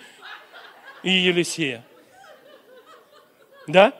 [1.03, 1.85] и Елисея.
[3.67, 3.93] Да?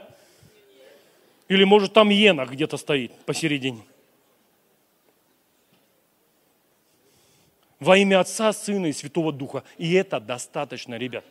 [1.48, 3.86] Или может там Енах где-то стоит посередине.
[7.80, 9.64] Во имя Отца, Сына и Святого Духа.
[9.78, 11.24] И это достаточно, ребят.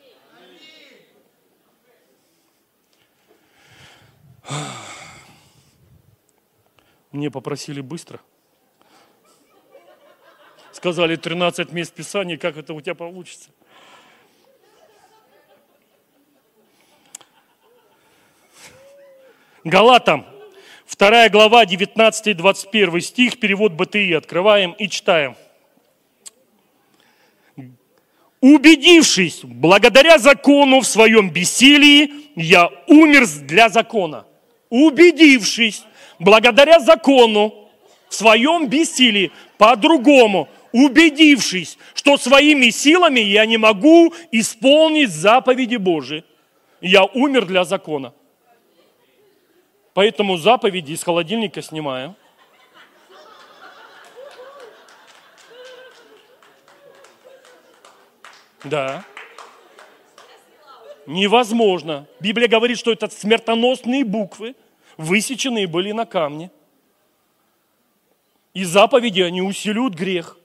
[7.10, 8.20] Мне попросили быстро.
[10.70, 13.50] Сказали 13 мест Писания, как это у тебя получится.
[19.66, 20.24] Галатам,
[20.96, 24.12] 2 глава, 19-21 стих, перевод БТИ.
[24.12, 25.34] Открываем и читаем.
[28.40, 34.24] Убедившись, благодаря закону в своем бессилии, я умер для закона.
[34.70, 35.82] Убедившись,
[36.20, 37.52] благодаря закону
[38.08, 46.22] в своем бессилии, по-другому, убедившись, что своими силами я не могу исполнить заповеди Божии,
[46.80, 48.12] я умер для закона.
[49.96, 52.16] Поэтому заповеди из холодильника снимаем.
[58.62, 59.06] Да.
[61.06, 62.06] Невозможно.
[62.20, 64.54] Библия говорит, что это смертоносные буквы,
[64.98, 66.50] высеченные были на камне.
[68.52, 70.36] И заповеди, они усиливают грех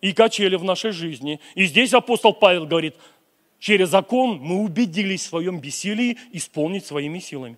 [0.00, 1.40] и качели в нашей жизни.
[1.54, 2.96] И здесь апостол Павел говорит,
[3.64, 7.56] через закон мы убедились в своем бессилии исполнить своими силами.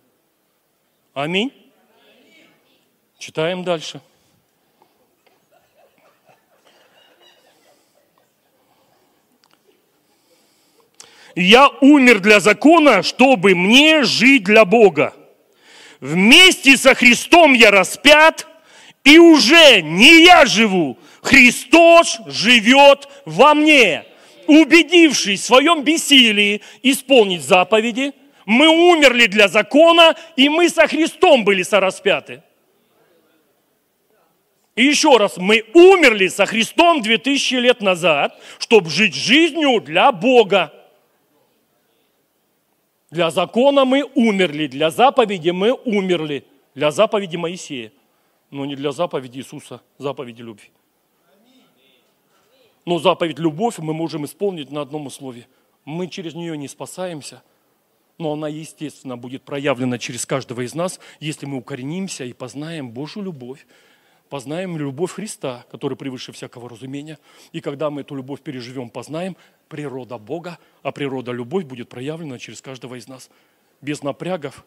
[1.12, 1.52] Аминь.
[3.18, 4.00] Читаем дальше.
[11.34, 15.12] Я умер для закона, чтобы мне жить для Бога.
[15.98, 18.46] Вместе со Христом я распят,
[19.02, 24.06] и уже не я живу, Христос живет во мне.
[24.46, 28.12] Убедившись в своем бессилии исполнить заповеди,
[28.44, 32.42] мы умерли для закона, и мы со Христом были сораспяты.
[34.76, 40.72] И еще раз, мы умерли со Христом 2000 лет назад, чтобы жить жизнью для Бога.
[43.10, 46.44] Для закона мы умерли, для заповеди мы умерли,
[46.74, 47.90] для заповеди Моисея,
[48.50, 50.70] но не для заповеди Иисуса, заповеди любви.
[52.86, 55.48] Но заповедь любовь мы можем исполнить на одном условии.
[55.84, 57.42] Мы через нее не спасаемся,
[58.16, 63.24] но она, естественно, будет проявлена через каждого из нас, если мы укоренимся и познаем Божью
[63.24, 63.66] любовь,
[64.28, 67.18] познаем любовь Христа, который превыше всякого разумения.
[67.52, 69.36] И когда мы эту любовь переживем, познаем,
[69.68, 73.30] природа Бога, а природа любовь будет проявлена через каждого из нас.
[73.80, 74.64] Без напрягов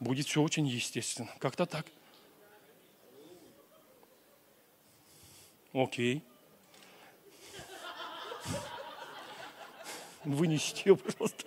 [0.00, 1.30] будет все очень естественно.
[1.38, 1.84] Как-то так.
[5.74, 6.22] Окей.
[10.24, 11.44] Вынесите ее, пожалуйста.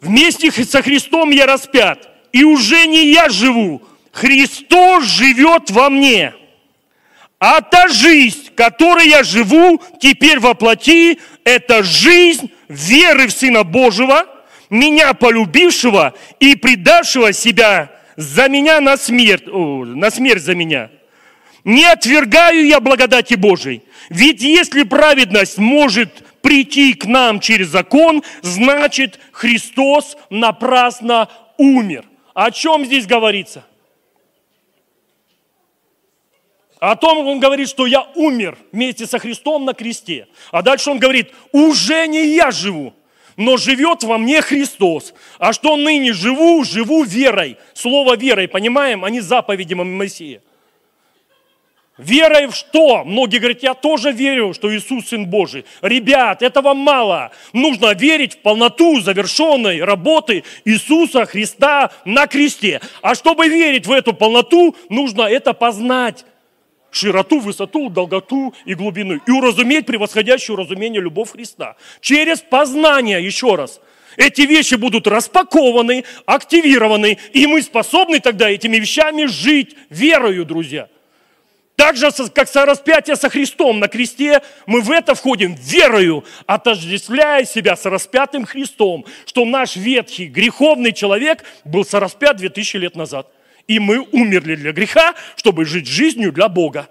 [0.00, 3.82] Вместе со Христом я распят, и уже не я живу,
[4.12, 6.34] Христос живет во мне.
[7.38, 14.26] А та жизнь, которой я живу теперь во плоти, это жизнь веры в Сына Божьего,
[14.70, 20.90] меня полюбившего и предавшего себя за меня на смерть, на смерть за меня–
[21.64, 23.82] не отвергаю я благодати Божией.
[24.10, 32.04] Ведь если праведность может прийти к нам через закон, значит Христос напрасно умер.
[32.34, 33.64] О чем здесь говорится?
[36.80, 40.28] О том он говорит, что я умер вместе со Христом на кресте.
[40.50, 42.92] А дальше он говорит, уже не я живу,
[43.36, 45.14] но живет во мне Христос.
[45.38, 47.56] А что ныне живу, живу верой.
[47.74, 50.40] Слово верой, понимаем, а не заповедям Моисея.
[51.96, 53.04] Верой в что?
[53.04, 55.64] Многие говорят, я тоже верю, что Иисус Сын Божий.
[55.80, 57.30] Ребят, этого мало.
[57.52, 62.80] Нужно верить в полноту завершенной работы Иисуса Христа на кресте.
[63.00, 66.24] А чтобы верить в эту полноту, нужно это познать.
[66.94, 69.20] Широту, высоту, долготу и глубину.
[69.26, 71.74] И уразуметь превосходящую разумение любовь Христа.
[72.00, 73.80] Через познание, еще раз.
[74.16, 80.88] Эти вещи будут распакованы, активированы, и мы способны тогда этими вещами жить верою, друзья.
[81.74, 87.44] Так же, как со распятия со Христом на кресте, мы в это входим верою, отождествляя
[87.44, 93.28] себя с распятым Христом, что наш ветхий, греховный человек был сораспят 2000 лет назад.
[93.66, 96.88] И мы умерли для греха, чтобы жить жизнью для Бога.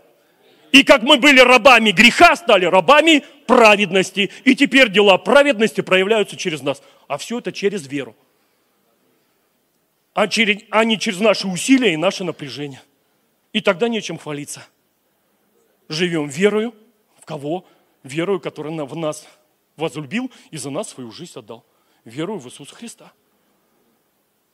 [0.72, 4.32] И как мы были рабами греха, стали рабами праведности.
[4.44, 6.82] И теперь дела праведности проявляются через нас.
[7.08, 8.16] А все это через веру.
[10.16, 12.82] А, через, а не через наши усилия и наше напряжение.
[13.52, 14.66] И тогда нечем хвалиться
[15.94, 16.74] живем верою
[17.20, 17.66] в кого?
[18.04, 19.26] Верою, который в нас
[19.78, 21.66] возлюбил и за нас свою жизнь отдал.
[22.04, 23.14] Верую в Иисуса Христа.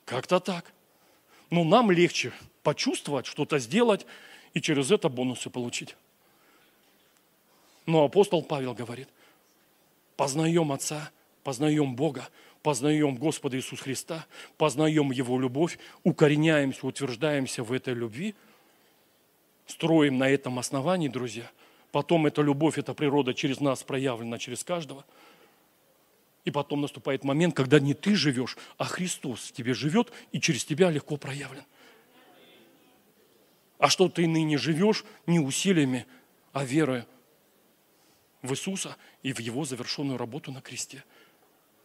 [0.04, 0.72] Как-то так.
[1.50, 2.32] Но нам легче
[2.62, 4.06] почувствовать, что-то сделать
[4.54, 5.96] и через это бонусы получить.
[7.86, 9.08] Но апостол Павел говорит,
[10.16, 11.10] познаем Отца,
[11.42, 12.28] познаем Бога,
[12.62, 14.26] познаем Господа Иисуса Христа,
[14.56, 18.34] познаем Его любовь, укореняемся, утверждаемся в этой любви–
[19.70, 21.50] строим на этом основании, друзья,
[21.92, 25.04] потом эта любовь, эта природа через нас проявлена, через каждого.
[26.50, 30.64] И потом наступает момент, когда не ты живешь, а Христос в тебе живет и через
[30.64, 31.62] тебя легко проявлен.
[33.78, 36.06] А что ты ныне живешь не усилиями,
[36.52, 37.04] а верой
[38.42, 41.04] в Иисуса и в Его завершенную работу на кресте.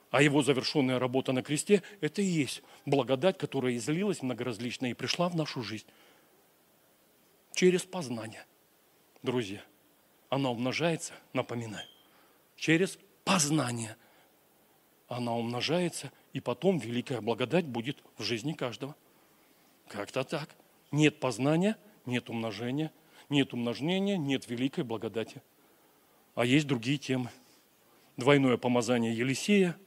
[0.09, 5.29] А Его завершенная работа на кресте– это и есть благодать, которая излилась многоразличная и пришла
[5.29, 5.85] в нашу жизнь
[7.53, 8.47] через познание.
[9.21, 9.61] Друзья,
[10.29, 11.87] она умножается, напоминаю,
[12.55, 13.95] через познание.
[15.15, 18.97] Она умножается, и потом великая благодать будет в жизни каждого.
[19.87, 20.49] Как-то так.
[20.91, 22.91] Нет познания, нет умножения,
[23.29, 25.41] нет умножения, нет великой благодати.
[26.35, 27.29] А есть другие темы.
[28.17, 29.77] Двойное помазание Елисея,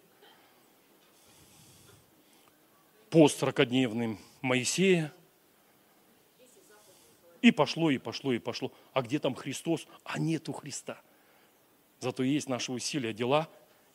[3.11, 5.13] пост 40-дневный Моисея.
[7.43, 8.73] И пошло, и пошло, и пошло.
[8.95, 9.87] А где там Христос?
[10.05, 10.99] А нету Христа.
[12.01, 13.47] Зато есть наши усилия, дела,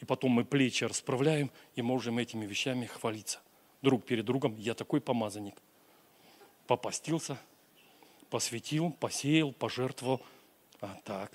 [0.04, 3.40] и потом мы плечи расправляем и можем этими вещами хвалиться.
[3.82, 5.56] Друг перед другом, я такой помазанник.
[6.68, 7.38] Попастился,
[8.30, 10.22] посвятил, посеял, пожертвовал.
[10.82, 11.32] А так.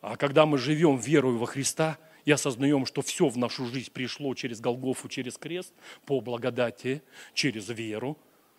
[0.00, 4.32] А когда мы живем верою во Христа и осознаем, что все в нашу жизнь пришло
[4.36, 5.74] через Голгофу, через крест,
[6.06, 7.02] по благодати,
[7.34, 8.16] через веру,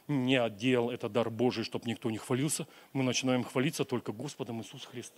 [0.09, 4.83] не отдел, это дар Божий, чтобы никто не хвалился, мы начинаем хвалиться только Господом Иисус
[4.83, 5.13] Христ.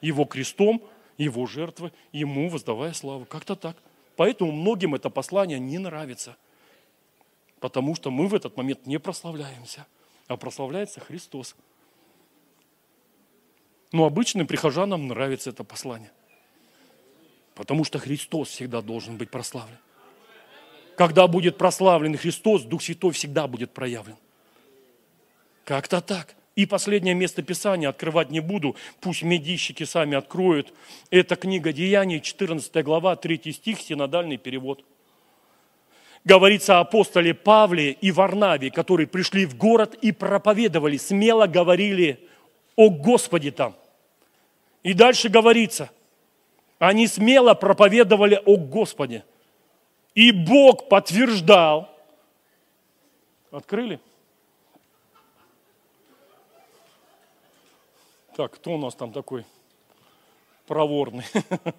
[0.00, 0.82] Его крестом,
[1.20, 3.26] Его жертвы, Ему воздавая славу.
[3.26, 3.76] Как-то так.
[4.16, 6.34] Поэтому многим это послание не нравится.
[7.60, 9.86] Потому что мы в этот момент не прославляемся,
[10.28, 11.54] а прославляется Христос.
[13.92, 16.10] Но обычным прихожанам нравится это послание.
[17.54, 19.76] Потому что Христос всегда должен быть прославлен.
[20.96, 24.16] Когда будет прославлен Христос, Дух Святой всегда будет проявлен.
[25.66, 26.34] Как-то так.
[26.60, 30.74] И последнее место Писания открывать не буду, пусть медийщики сами откроют.
[31.08, 34.84] Это книга Деяний, 14 глава, 3 стих, синодальный перевод.
[36.22, 42.28] Говорится о апостоле Павле и Варнаве, которые пришли в город и проповедовали, смело говорили
[42.76, 43.74] о Господе там.
[44.82, 45.90] И дальше говорится,
[46.78, 49.24] они смело проповедовали о Господе.
[50.14, 51.88] И Бог подтверждал.
[53.50, 53.98] Открыли?
[58.40, 59.44] Так, кто у нас там такой
[60.66, 61.26] проворный?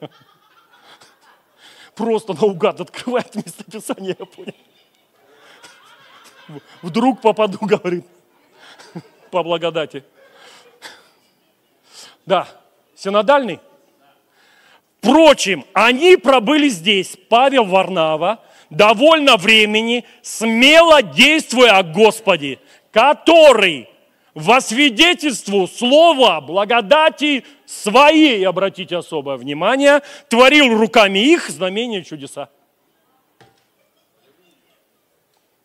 [1.95, 4.53] Просто наугад открывает местописание, я понял.
[6.83, 8.05] Вдруг попаду, говорит,
[9.31, 10.03] по благодати.
[12.27, 12.47] Да,
[12.93, 13.59] синодальный.
[14.99, 18.39] Впрочем, они пробыли здесь, Павел Варнава,
[18.69, 22.59] довольно времени, смело действуя о Господе,
[22.91, 23.90] который
[24.33, 32.49] во свидетельству слова благодати своей, обратите особое внимание, творил руками их знамения чудеса.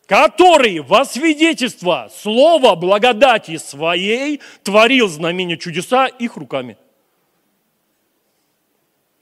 [0.05, 6.77] Который во свидетельство слова благодати своей творил знамения чудеса их руками.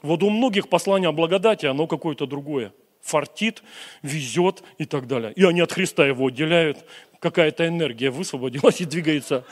[0.03, 2.71] Вот у многих послания о благодати, оно какое-то другое.
[3.01, 3.63] Фартит,
[4.03, 5.33] везет и так далее.
[5.33, 6.85] И они от Христа его отделяют,
[7.25, 9.45] какая-то энергия высвободилась и двигается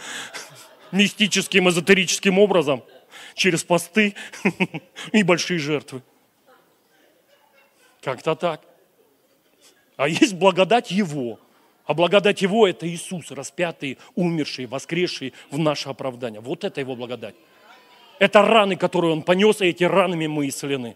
[0.91, 2.83] мистическим, эзотерическим образом
[3.33, 4.13] через посты
[5.11, 6.03] и большие жертвы.
[8.03, 8.61] Как-то так.
[9.97, 11.39] А есть благодать Его.
[11.85, 16.41] А благодать Его– это Иисус, распятый, умерший, воскресший в наше оправдание.
[16.41, 17.35] Вот это Его благодать.
[18.19, 20.95] Это раны, которые Он понес, и эти ранами мы исцелены.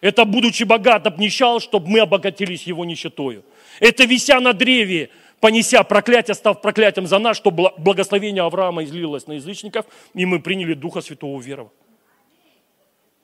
[0.00, 3.44] Это, будучи богат, обнищал, чтобы мы обогатились Его нищетою.
[3.78, 5.10] Это, вися на древе,
[5.40, 10.74] понеся проклятие, став проклятием за нас, чтобы благословение Авраама излилось на язычников, и мы приняли
[10.74, 11.72] Духа Святого веру.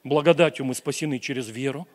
[0.05, 1.87] Благодатью мы спасены через веру.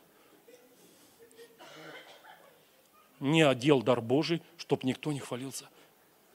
[3.20, 5.66] Не отдел дар Божий, чтобы никто не хвалился.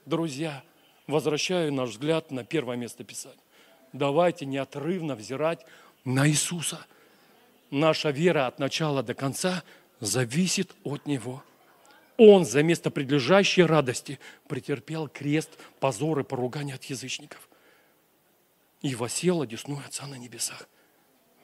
[0.05, 0.63] Друзья,
[1.07, 3.39] возвращаю наш взгляд на первое место Писания.
[3.91, 5.65] Давайте неотрывно взирать
[6.03, 6.85] на Иисуса.
[7.71, 9.63] Наша вера от начала до конца
[9.99, 11.43] зависит от Него.
[12.17, 17.49] Он за место предлежащей радости претерпел крест, позор и поругание от язычников.
[18.81, 20.69] И восел одесную Отца на небесах.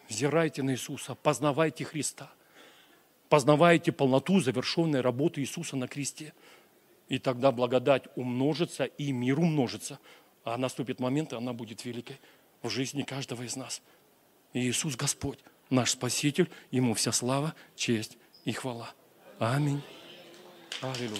[0.08, 2.32] Взирайте на Иисуса, познавайте Христа.
[3.30, 6.34] Познавайте полноту завершенной работы Иисуса на кресте.
[7.08, 10.00] И тогда благодать умножится, и мир умножится.
[10.44, 12.20] А наступит момент, и она будет великой
[12.62, 13.82] в жизни каждого из нас.
[14.54, 18.94] И Иисус Господь, наш Спаситель, Ему вся слава, честь и хвала.
[19.40, 19.82] Аминь.
[20.80, 21.16] 啊利路。